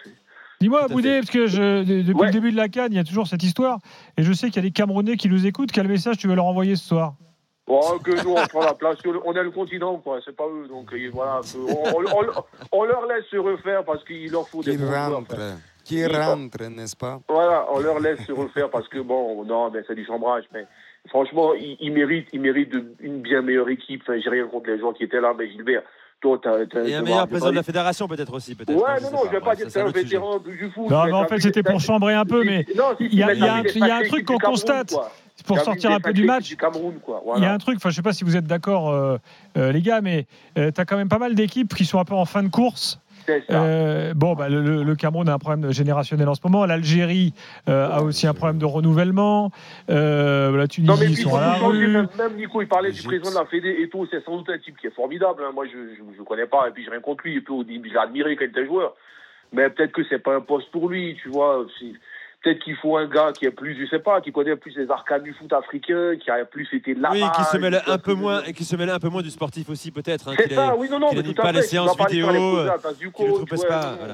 Dis-moi, 0.61 0.89
Boudé, 0.89 1.21
parce 1.21 1.31
que 1.31 1.47
je, 1.47 1.85
depuis 1.85 2.15
ouais. 2.15 2.27
le 2.27 2.33
début 2.33 2.51
de 2.51 2.57
la 2.57 2.69
Cannes, 2.69 2.93
il 2.93 2.97
y 2.97 3.01
a 3.01 3.05
toujours 3.05 3.29
cette 3.29 3.45
histoire, 3.45 3.79
et 4.17 4.23
je 4.23 4.33
sais 4.33 4.49
qu'il 4.49 4.57
y 4.57 4.67
a 4.67 4.69
des 4.69 4.73
Camerounais 4.73 5.17
qui 5.17 5.29
nous 5.29 5.47
écoutent. 5.47 5.71
Quel 5.71 5.87
message 5.87 6.19
tu 6.19 6.27
veux 6.27 6.35
leur 6.35 6.47
envoyer 6.47 6.75
ce 6.75 6.85
soir? 6.85 7.15
Oh, 7.71 7.99
que 8.03 8.25
nous, 8.25 8.31
on 8.31 8.47
prend 8.47 8.61
la 8.61 8.75
place. 8.75 8.97
On 9.25 9.35
est 9.35 9.43
le 9.43 9.51
continent, 9.51 9.99
quoi. 9.99 10.21
C'est 10.25 10.35
pas 10.35 10.47
eux. 10.49 10.67
Donc, 10.69 10.93
voilà. 11.13 11.43
On, 11.55 12.03
on, 12.03 12.25
on, 12.73 12.85
leur 12.85 13.07
laisse 13.07 13.27
se 13.31 13.37
refaire 13.37 13.85
parce 13.85 14.03
qu'il 14.05 14.31
leur 14.33 14.49
faut 14.49 14.63
des 14.63 14.77
bons 14.79 14.87
joueurs 14.87 15.23
qui 15.89 16.07
rentre, 16.07 16.63
n'est-ce 16.65 16.97
pas? 16.97 17.21
Voilà, 17.29 17.67
on 17.73 17.81
leur 17.81 17.99
laisse 18.01 18.21
se 18.27 18.33
refaire 18.33 18.71
parce 18.71 18.89
que 18.89 18.99
bon, 18.99 19.45
non, 19.45 19.71
mais 19.71 19.81
c'est 19.87 19.95
du 19.95 20.05
chambrage. 20.05 20.45
Mais 20.53 20.67
franchement, 21.09 21.55
ils, 21.55 21.77
ils 21.81 21.93
méritent, 21.93 22.29
ils 22.33 22.41
méritent 22.41 22.77
une 23.01 23.23
bien 23.23 23.43
meilleure 23.43 23.69
équipe. 23.69 24.03
Enfin, 24.03 24.19
j'ai 24.23 24.31
rien 24.31 24.47
contre 24.47 24.71
les 24.71 24.79
gens 24.79 24.93
qui 24.93 25.05
étaient 25.05 25.21
là, 25.21 25.35
mais 25.37 25.51
Gilbert. 25.51 25.83
Toi, 26.21 26.37
t'as, 26.43 26.67
t'as, 26.67 26.85
et 26.85 26.97
un 26.97 27.03
meilleur 27.03 27.29
président 27.29 27.51
de 27.51 27.55
la 27.55 27.63
fédération 27.63 28.09
peut-être 28.09 28.35
aussi 28.35 28.57
peut-être 28.57 28.75
ouais 28.75 29.01
non 29.01 29.13
non 29.13 29.21
je 29.27 29.31
vais 29.31 29.41
pas 29.41 29.55
dire 29.55 29.67
que 29.67 29.71
c'est 29.71 29.81
un 29.81 29.93
vétéran 29.93 30.41
du 30.41 30.69
foot 30.75 30.91
non 30.91 31.05
mais 31.05 31.13
en 31.13 31.27
fait 31.27 31.39
c'était 31.39 31.63
pour 31.63 31.79
chambrer 31.79 32.15
un 32.15 32.25
peu 32.25 32.43
mais 32.43 32.67
il 32.99 33.15
y 33.15 33.23
a, 33.23 33.55
un 33.55 34.03
truc 34.03 34.25
qu'on 34.25 34.39
constate 34.39 34.93
pour 35.47 35.61
sortir 35.61 35.93
un 35.93 36.01
peu 36.01 36.13
du 36.13 36.25
match. 36.25 36.51
Il 36.51 37.43
y 37.43 37.47
a 37.47 37.53
un 37.53 37.59
truc, 37.59 37.77
enfin, 37.77 37.91
je 37.91 37.95
sais 37.95 38.03
pas 38.03 38.13
si 38.13 38.25
vous 38.25 38.37
êtes 38.37 38.47
d'accord, 38.47 38.91
euh, 38.91 39.19
euh, 39.57 39.71
les 39.71 39.81
gars, 39.81 40.01
mais 40.01 40.27
tu 40.57 40.61
as 40.61 40.85
quand 40.85 40.97
même 40.97 41.09
pas 41.09 41.19
mal 41.19 41.37
d'équipes 41.37 41.75
qui 41.75 41.85
sont 41.85 42.01
un 42.01 42.05
peu 42.05 42.15
en 42.15 42.25
fin 42.25 42.43
de 42.43 42.49
course. 42.49 42.99
Euh, 43.51 44.15
bon, 44.15 44.35
bah, 44.35 44.49
le, 44.49 44.95
Cameroun 44.95 45.29
a 45.29 45.35
un 45.35 45.39
problème 45.39 45.71
générationnel 45.73 46.29
en 46.29 46.35
ce 46.35 46.41
moment. 46.45 46.67
L'Algérie 46.67 47.35
euh, 47.69 47.89
a 47.89 48.03
aussi 48.03 48.27
un 48.27 48.35
problème 48.35 48.59
de 48.59 48.65
renouvellement. 48.65 49.51
Euh, 49.91 50.57
la 50.57 50.67
Tunisie, 50.67 50.91
non, 50.91 50.97
mais 50.99 51.07
ils 51.07 51.17
sont 51.17 51.35
à 51.37 51.59
Même, 51.59 52.37
Nico, 52.37 52.63
il 52.63 52.69
parlait 52.69 52.93
du 52.93 53.03
président 53.03 53.31
de 53.31 53.35
la 53.35 53.47
Fédé 53.47 53.77
et 53.81 53.89
tout. 53.89 54.07
C'est 54.11 54.25
sans 54.25 54.37
doute 54.39 54.51
un 54.51 54.59
type 54.59 54.77
qui 54.79 54.87
est 54.87 54.95
formidable. 54.95 55.43
Hein. 55.47 55.53
Moi, 55.55 55.67
je 55.67 55.79
ne 55.79 56.25
connais 56.25 56.47
pas 56.47 56.69
et 56.69 56.71
puis 56.71 56.85
j'ai 56.85 56.91
rien 56.91 57.01
contre 57.01 57.25
lui. 57.25 57.37
Et 57.37 57.41
puis, 57.41 57.55
je 57.67 57.93
l'ai 57.93 57.99
admiré 57.99 58.37
quand 58.37 58.45
il 58.45 58.51
était 58.51 58.67
joueur. 58.67 58.95
Mais 59.53 59.71
peut-être 59.71 59.93
que 59.93 60.03
c'est 60.09 60.19
pas 60.19 60.35
un 60.35 60.41
poste 60.41 60.71
pour 60.71 60.89
lui, 60.89 61.17
tu 61.23 61.31
vois. 61.31 61.67
Peut-être 62.43 62.61
qu'il 62.63 62.77
faut 62.77 62.97
un 62.97 63.09
gars 63.09 63.33
qui 63.33 63.47
est 63.47 63.51
plus, 63.51 63.77
je 63.81 63.91
sais 63.91 63.99
pas, 63.99 64.21
qui 64.21 64.31
connaît 64.31 64.55
plus 64.55 64.77
les 64.77 64.89
arcanes 64.93 65.25
du 65.25 65.33
foot 65.33 65.53
africain, 65.53 66.15
qui 66.21 66.31
a 66.31 66.45
plus 66.45 66.69
été 66.73 66.95
là. 66.95 67.11
Oui, 67.13 67.21
qui 67.35 67.43
se 67.43 67.57
mêle 67.57 67.83
un 67.85 67.99
peu 67.99 68.15
moins 68.15 68.45
et 68.45 68.53
qui 68.53 68.65
se 68.65 68.77
mêle 68.77 68.91
un 68.91 69.01
peu 69.01 69.09
moins 69.09 69.23
du 69.23 69.31
sportif 69.31 69.69
aussi 69.69 69.91
peut-être. 69.91 70.29
Hein, 70.29 70.35
c'est 70.39 70.55
ça, 70.55 70.77
oui, 70.77 70.89
non, 70.89 71.01
non, 71.01 71.09
mais 71.13 71.25
tout 71.25 71.35
pas 71.35 71.51
les 71.51 71.63
séances 71.63 71.97
vidéo. 71.99 72.29
Euh, 72.29 72.69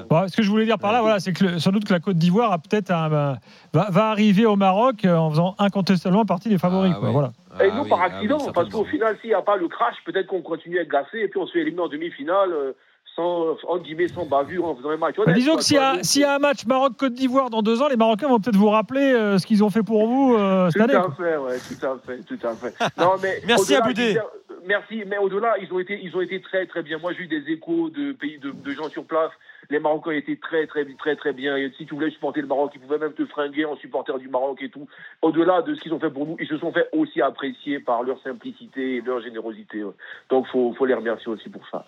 pas, 0.09 0.27
ce 0.27 0.35
que 0.35 0.41
je 0.41 0.49
voulais 0.49 0.65
dire 0.65 0.79
par 0.79 0.91
là, 0.91 1.01
voilà, 1.01 1.19
c'est 1.19 1.33
que 1.33 1.59
sans 1.59 1.71
doute 1.71 1.85
que 1.85 1.93
la 1.93 1.99
Côte 1.99 2.17
d'Ivoire 2.17 2.51
a 2.51 2.57
peut-être 2.57 2.87
va, 2.87 3.37
va, 3.71 4.05
arriver 4.07 4.47
au 4.47 4.55
Maroc 4.55 5.05
euh, 5.05 5.15
en 5.15 5.29
faisant 5.29 5.55
incontestablement 5.59 6.25
partie 6.25 6.49
des 6.49 6.57
favoris. 6.57 6.93
Ah, 6.95 6.99
voilà. 7.11 7.31
Et 7.63 7.69
nous, 7.69 7.83
ah 7.85 7.89
par 7.89 8.01
accident, 8.01 8.39
parce 8.53 8.69
qu'au 8.69 8.85
final, 8.85 9.17
s'il 9.21 9.29
n'y 9.29 9.35
a 9.35 9.43
pas 9.43 9.55
le 9.55 9.67
crash, 9.67 9.95
peut-être 10.03 10.25
qu'on 10.25 10.41
continue 10.41 10.79
à 10.79 10.81
être 10.81 10.89
gassé 10.89 11.19
et 11.19 11.27
puis 11.27 11.39
on 11.39 11.45
se 11.45 11.51
fait 11.51 11.59
éliminer 11.59 11.83
en 11.83 11.89
demi-finale. 11.89 12.73
Sans, 13.15 13.55
en 13.67 13.77
guillemets, 13.77 14.09
sans 14.09 14.25
bavure 14.25 14.65
en 14.65 14.75
faisant 14.75 14.91
les 14.91 14.97
matchs. 14.97 15.15
Bah, 15.25 15.31
disons 15.31 15.55
que 15.55 15.63
s'il 15.63 15.77
y, 15.77 16.23
a 16.23 16.35
un 16.35 16.39
match 16.39 16.65
Maroc-Côte 16.65 17.13
d'Ivoire 17.13 17.49
dans 17.49 17.61
deux 17.61 17.81
ans, 17.81 17.87
les 17.87 17.95
Marocains 17.95 18.27
vont 18.27 18.39
peut-être 18.39 18.57
vous 18.57 18.69
rappeler 18.69 19.13
euh, 19.13 19.37
ce 19.37 19.45
qu'ils 19.45 19.63
ont 19.63 19.69
fait 19.69 19.83
pour 19.83 20.05
vous 20.05 20.35
euh, 20.35 20.69
cette 20.69 20.81
année. 20.81 20.93
Tout 20.93 20.99
à 20.99 21.11
fait, 21.11 21.37
ouais, 21.37 21.57
tout 21.59 21.85
à 21.85 21.97
fait, 22.05 22.17
tout 22.23 22.47
à 22.47 22.55
fait. 22.55 22.73
Non, 22.97 23.13
mais 23.21 23.41
merci 23.47 23.75
Aboudé. 23.75 24.19
Merci, 24.65 25.03
mais 25.05 25.17
au-delà, 25.17 25.57
ils 25.61 25.71
ont 25.71 25.79
été, 25.79 25.99
ils 26.01 26.15
ont 26.17 26.21
été 26.21 26.41
très, 26.41 26.65
très 26.65 26.81
bien. 26.81 26.97
Moi, 26.97 27.13
j'ai 27.13 27.23
eu 27.23 27.27
des 27.27 27.51
échos 27.51 27.89
de 27.89 28.13
pays, 28.13 28.39
de, 28.39 28.51
de, 28.51 28.71
gens 28.71 28.89
sur 28.89 29.05
place. 29.05 29.31
Les 29.69 29.79
Marocains 29.79 30.11
étaient 30.11 30.37
très, 30.37 30.65
très, 30.65 30.85
très, 30.85 31.15
très 31.15 31.33
bien. 31.33 31.55
Et 31.55 31.71
si 31.77 31.85
tu 31.85 31.93
voulais 31.93 32.09
supporter 32.09 32.41
le 32.41 32.47
Maroc, 32.47 32.71
ils 32.73 32.81
pouvaient 32.81 32.97
même 32.97 33.13
te 33.13 33.25
fringuer 33.25 33.65
en 33.65 33.75
supporter 33.77 34.17
du 34.17 34.27
Maroc 34.27 34.61
et 34.63 34.69
tout. 34.69 34.87
Au-delà 35.21 35.61
de 35.61 35.75
ce 35.75 35.81
qu'ils 35.81 35.93
ont 35.93 35.99
fait 35.99 36.09
pour 36.09 36.25
nous, 36.25 36.35
ils 36.39 36.47
se 36.47 36.57
sont 36.57 36.71
fait 36.71 36.89
aussi 36.93 37.21
apprécier 37.21 37.79
par 37.79 38.01
leur 38.03 38.19
simplicité 38.23 38.95
et 38.95 39.01
leur 39.01 39.21
générosité. 39.21 39.83
Donc, 40.29 40.47
faut, 40.47 40.73
faut 40.73 40.85
les 40.85 40.95
remercier 40.95 41.31
aussi 41.31 41.49
pour 41.49 41.67
ça. 41.69 41.85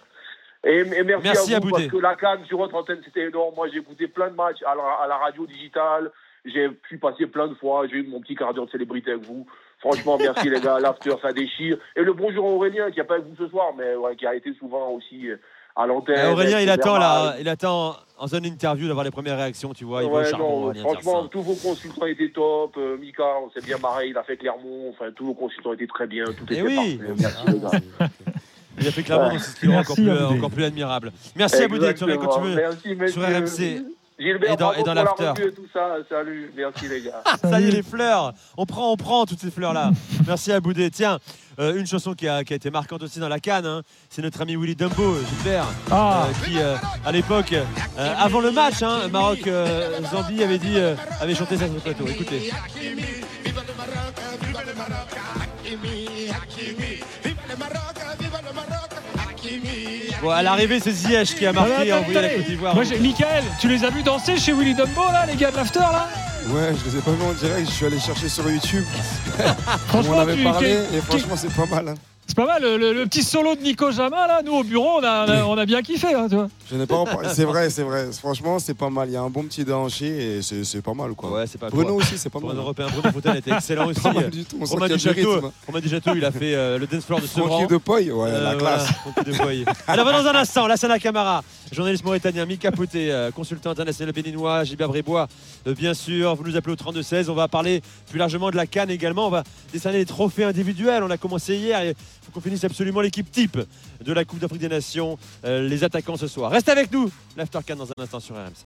Et, 0.68 0.84
merci, 1.04 1.56
à 1.56 1.60
vous, 1.60 1.70
parce 1.70 1.88
que 1.88 1.98
la 1.98 2.16
canne 2.16 2.44
sur 2.46 2.58
votre 2.58 2.76
antenne, 2.76 3.00
c'était 3.06 3.28
énorme. 3.28 3.56
Moi, 3.56 3.68
j'ai 3.72 3.80
écouté 3.80 4.08
plein 4.08 4.30
de 4.30 4.36
matchs 4.36 4.62
à 4.66 4.76
la, 4.76 5.18
radio 5.18 5.46
digitale. 5.46 6.12
J'ai 6.46 6.70
pu 6.70 6.98
passer 6.98 7.26
plein 7.26 7.48
de 7.48 7.56
fois. 7.56 7.88
J'ai 7.88 7.98
eu 7.98 8.08
mon 8.08 8.22
petit 8.22 8.36
quart 8.36 8.54
d'heure 8.54 8.66
de 8.66 8.72
célébrité 8.72 9.12
avec 9.12 9.26
vous. 9.26 9.46
Franchement, 9.80 10.18
merci 10.20 10.50
les 10.50 10.60
gars. 10.60 10.80
L'after, 10.80 11.14
ça 11.22 11.32
déchire. 11.32 11.78
Et 11.96 12.02
le 12.02 12.14
bonjour 12.14 12.46
Aurélien, 12.46 12.92
qui 12.92 13.00
n'a 13.00 13.06
pas 13.06 13.16
avec 13.16 13.28
vous 13.28 13.36
ce 13.38 13.48
soir, 13.50 13.74
mais 13.78 14.16
qui 14.18 14.26
a 14.26 14.36
été 14.36 14.54
souvent 14.56 14.92
aussi 14.92 15.30
euh, 15.30 15.38
à 15.76 15.88
l'antenne. 15.88 16.20
Eh, 16.20 16.32
Aurélien, 16.32 16.60
il 16.60 16.70
attend, 16.70 16.98
là, 16.98 17.36
il 17.40 17.48
attend 17.48 17.96
en 18.18 18.28
zone 18.28 18.46
interview 18.46 18.88
d'avoir 18.88 19.06
les 19.06 19.12
premières 19.12 19.38
réactions, 19.38 19.74
tu 19.74 19.86
vois. 19.86 20.04
Il 20.04 20.10
ouais, 20.10 20.26
charbon, 20.26 20.74
franchement, 20.74 21.28
tous 21.28 21.42
vos 21.42 21.56
consultants 21.56 22.08
étaient 22.08 22.32
top. 22.32 22.76
Euh, 22.78 22.98
Mika, 22.98 23.40
on 23.44 23.50
s'est 23.52 23.66
bien 23.66 23.78
marré, 23.78 24.08
il 24.08 24.18
a 24.18 24.24
fait 24.24 24.38
Clermont. 24.38 24.90
Enfin, 24.90 25.12
tous 25.16 25.26
vos 25.26 25.34
consultants 25.34 25.74
étaient 25.74 25.88
très 25.88 26.08
bien. 26.08 26.26
Tout 26.26 26.52
Et 26.52 26.58
eh 26.58 26.60
était 26.60 26.64
oui. 26.64 27.00
Merci 27.20 27.48
les 27.48 27.60
gars. 27.60 28.08
Il 28.80 28.88
a 28.88 28.92
fait 28.92 29.04
clairement 29.04 29.34
dans 29.34 29.40
ce 29.40 29.56
qui 29.56 29.68
encore 29.68 29.96
plus, 29.96 30.12
encore 30.12 30.52
plus 30.52 30.64
admirable. 30.64 31.12
Merci 31.36 31.64
à 31.64 31.68
Boudé, 31.68 31.94
tu 31.94 32.04
reviens 32.04 32.18
quand 32.18 32.40
tu 32.40 32.96
veux 32.96 33.08
sur 33.08 33.22
RMC. 33.22 33.84
Gilbert, 34.20 34.54
et 34.54 34.56
dans, 34.56 34.74
et 34.74 34.84
dans 34.84 34.94
l'after. 34.96 35.32
Salut, 36.10 36.52
merci 36.56 36.88
les 36.88 37.02
gars. 37.02 37.22
Ça 37.44 37.62
y 37.62 37.68
est, 37.68 37.72
les 37.72 37.84
fleurs. 37.84 38.34
On 38.58 38.66
prend, 38.66 38.92
on 38.92 38.98
prend 38.98 39.26
toutes 39.26 39.40
ces 39.40 39.52
fleurs-là. 39.52 39.92
merci 40.26 40.52
à 40.52 40.60
Boudé. 40.60 40.90
Tiens, 40.90 41.20
euh, 41.60 41.76
une 41.76 41.86
chanson 41.86 42.14
qui 42.14 42.28
a, 42.28 42.44
qui 42.44 42.54
a, 42.54 42.56
été 42.56 42.72
marquante 42.72 43.04
aussi 43.04 43.20
dans 43.20 43.30
la 43.30 43.40
canne, 43.40 43.66
hein. 43.66 43.82
c'est 44.10 44.24
notre 44.24 44.42
ami 44.42 44.56
Willy 44.56 44.76
Dumbo, 44.76 45.18
Gilbert, 45.20 45.66
ah. 45.92 46.26
euh, 46.26 46.46
qui 46.46 46.58
euh, 46.58 46.76
à 47.06 47.12
l'époque, 47.12 47.54
euh, 47.54 48.14
avant 48.18 48.42
le 48.42 48.52
match, 48.52 48.82
hein, 48.82 49.08
Maroc-Zambie 49.12 50.44
avait 50.44 50.58
dit, 50.58 50.78
avait 51.22 51.36
chanté 51.36 51.58
ça 51.58 51.66
sur 51.66 51.76
le 51.76 51.80
plateau. 51.80 52.08
Écoutez. 52.08 52.52
Bon, 60.22 60.30
à 60.32 60.42
l'arrivée, 60.42 60.80
c'est 60.80 60.92
Ziyech 60.92 61.36
qui 61.36 61.46
a 61.46 61.54
marqué 61.54 61.88
et 61.88 61.94
envoyé 61.94 62.22
la 62.22 62.30
Côte 62.30 62.46
d'Ivoire. 62.46 62.76
Moi, 62.76 62.84
Michael, 63.00 63.44
tu 63.60 63.68
les 63.68 63.84
as 63.84 63.90
vus 63.90 64.04
danser 64.04 64.38
chez 64.38 64.54
Willy 64.54 64.74
Dumbo, 64.74 65.04
là, 65.12 65.26
les 65.26 65.36
gars 65.36 65.52
de 65.52 65.58
l'after, 65.58 65.80
là 65.80 66.08
Ouais, 66.50 66.74
je 66.80 66.90
les 66.90 66.98
ai 66.98 67.02
pas 67.02 67.12
vus 67.12 67.24
en 67.24 67.34
direct, 67.34 67.68
je 67.70 67.74
suis 67.74 67.86
allé 67.86 68.00
chercher 68.00 68.30
sur 68.30 68.50
YouTube. 68.50 68.86
franchement, 69.88 70.14
on 70.16 70.20
avait 70.20 70.44
parlé 70.44 70.78
et 70.94 71.02
franchement, 71.02 71.36
c'est 71.36 71.54
pas 71.54 71.66
mal. 71.66 71.90
Hein. 71.90 71.96
C'est 72.28 72.36
pas 72.36 72.46
mal, 72.46 72.62
le, 72.62 73.06
petit 73.06 73.24
solo 73.24 73.56
de 73.56 73.62
Nico 73.62 73.90
Jama, 73.90 74.28
là, 74.28 74.42
nous 74.46 74.52
au 74.52 74.64
bureau, 74.64 75.00
on 75.00 75.04
a, 75.04 75.46
on 75.46 75.58
a, 75.58 75.66
bien 75.66 75.82
kiffé, 75.82 76.14
hein, 76.14 76.28
tu 76.30 76.36
vois. 76.36 76.50
Je 76.70 76.76
n'ai 76.76 76.86
pas 76.86 77.06
C'est 77.34 77.46
vrai, 77.46 77.70
c'est 77.70 77.84
vrai. 77.84 78.10
Franchement, 78.12 78.60
c'est 78.60 78.74
pas 78.74 78.90
mal. 78.90 79.08
Il 79.08 79.14
y 79.14 79.16
a 79.16 79.22
un 79.22 79.30
bon 79.30 79.44
petit 79.44 79.64
déhanché 79.64 80.38
et 80.38 80.42
c'est 80.42 80.82
pas 80.82 80.94
mal, 80.94 81.14
quoi. 81.14 81.32
Ouais, 81.32 81.48
c'est 81.48 81.58
pas 81.58 81.70
Bruno 81.70 81.96
aussi, 81.96 82.18
c'est 82.18 82.30
pas 82.30 82.40
Pour 82.40 82.50
mal. 82.50 82.58
un 82.58 82.62
Européen, 82.62 82.88
Bruno 82.88 83.14
Fontaine 83.14 83.38
était 83.38 83.52
excellent 83.52 83.88
aussi. 83.88 84.02
Pas 84.02 84.24
du 84.24 84.44
tout. 84.44 84.58
Romain 84.60 84.90
Duchâteau, 84.90 85.52
Romain 85.66 85.80
Duchâteau, 85.80 86.12
il 86.16 86.26
a 86.26 86.32
fait 86.32 86.54
euh, 86.54 86.78
le 86.78 86.86
dance 86.86 87.06
floor 87.06 87.22
de 87.22 87.28
Sevran. 87.28 87.48
Francky 87.48 87.74
de 87.74 87.78
Poy, 87.78 88.12
ouais, 88.12 88.32
la 88.32 88.52
euh, 88.52 88.58
classe. 88.58 88.90
Voilà, 89.06 89.32
de 89.32 89.38
Poy. 89.38 89.66
Alors, 89.88 90.06
dans 90.06 90.28
un 90.28 90.36
instant, 90.36 90.68
Lassana 90.68 91.00
Camara, 91.00 91.46
journaliste 91.72 92.04
mauritanien, 92.04 92.46
Mika 92.46 92.74
Poté, 92.74 93.10
euh, 93.10 93.32
consultant 93.32 93.70
international 93.70 94.14
béninois, 94.14 94.66
Gilbert 94.66 94.90
Brébois, 94.90 95.30
bien 95.66 95.94
sûr. 95.94 96.36
Vous 96.36 96.44
nous 96.44 96.58
appelez 96.58 96.74
au 96.74 96.92
32-16. 96.92 97.30
On 97.30 97.36
va 97.36 97.48
parler 97.48 97.82
plus 98.10 98.20
largement 98.20 98.52
de 98.52 98.58
la 98.58 98.68
Cannes 98.68 98.90
également. 98.90 99.28
On 99.28 99.32
va 99.32 99.44
décerner 99.72 100.00
les 100.00 100.06
trophées 100.06 100.44
individuels. 100.44 101.04
On 101.04 101.10
a 101.10 101.18
commencé 101.18 101.56
hier. 101.56 101.94
Qu'on 102.32 102.42
finisse 102.42 102.64
absolument 102.64 103.02
l'équipe 103.02 103.30
type 103.32 103.58
de 104.04 104.14
la 104.14 104.26
Coupe 104.26 104.40
d'Afrique 104.40 104.62
des 104.62 104.70
Nations, 104.70 105.18
euh, 105.46 105.68
les 105.68 105.84
attaquants 105.84 106.18
ce 106.18 106.28
soir. 106.28 106.52
Reste 106.52 106.70
avec 106.70 106.92
nous, 106.92 107.10
l'After 107.36 107.60
dans 107.76 107.86
un 107.86 108.04
instant 108.04 108.20
sur 108.20 108.36
RMC. 108.36 108.54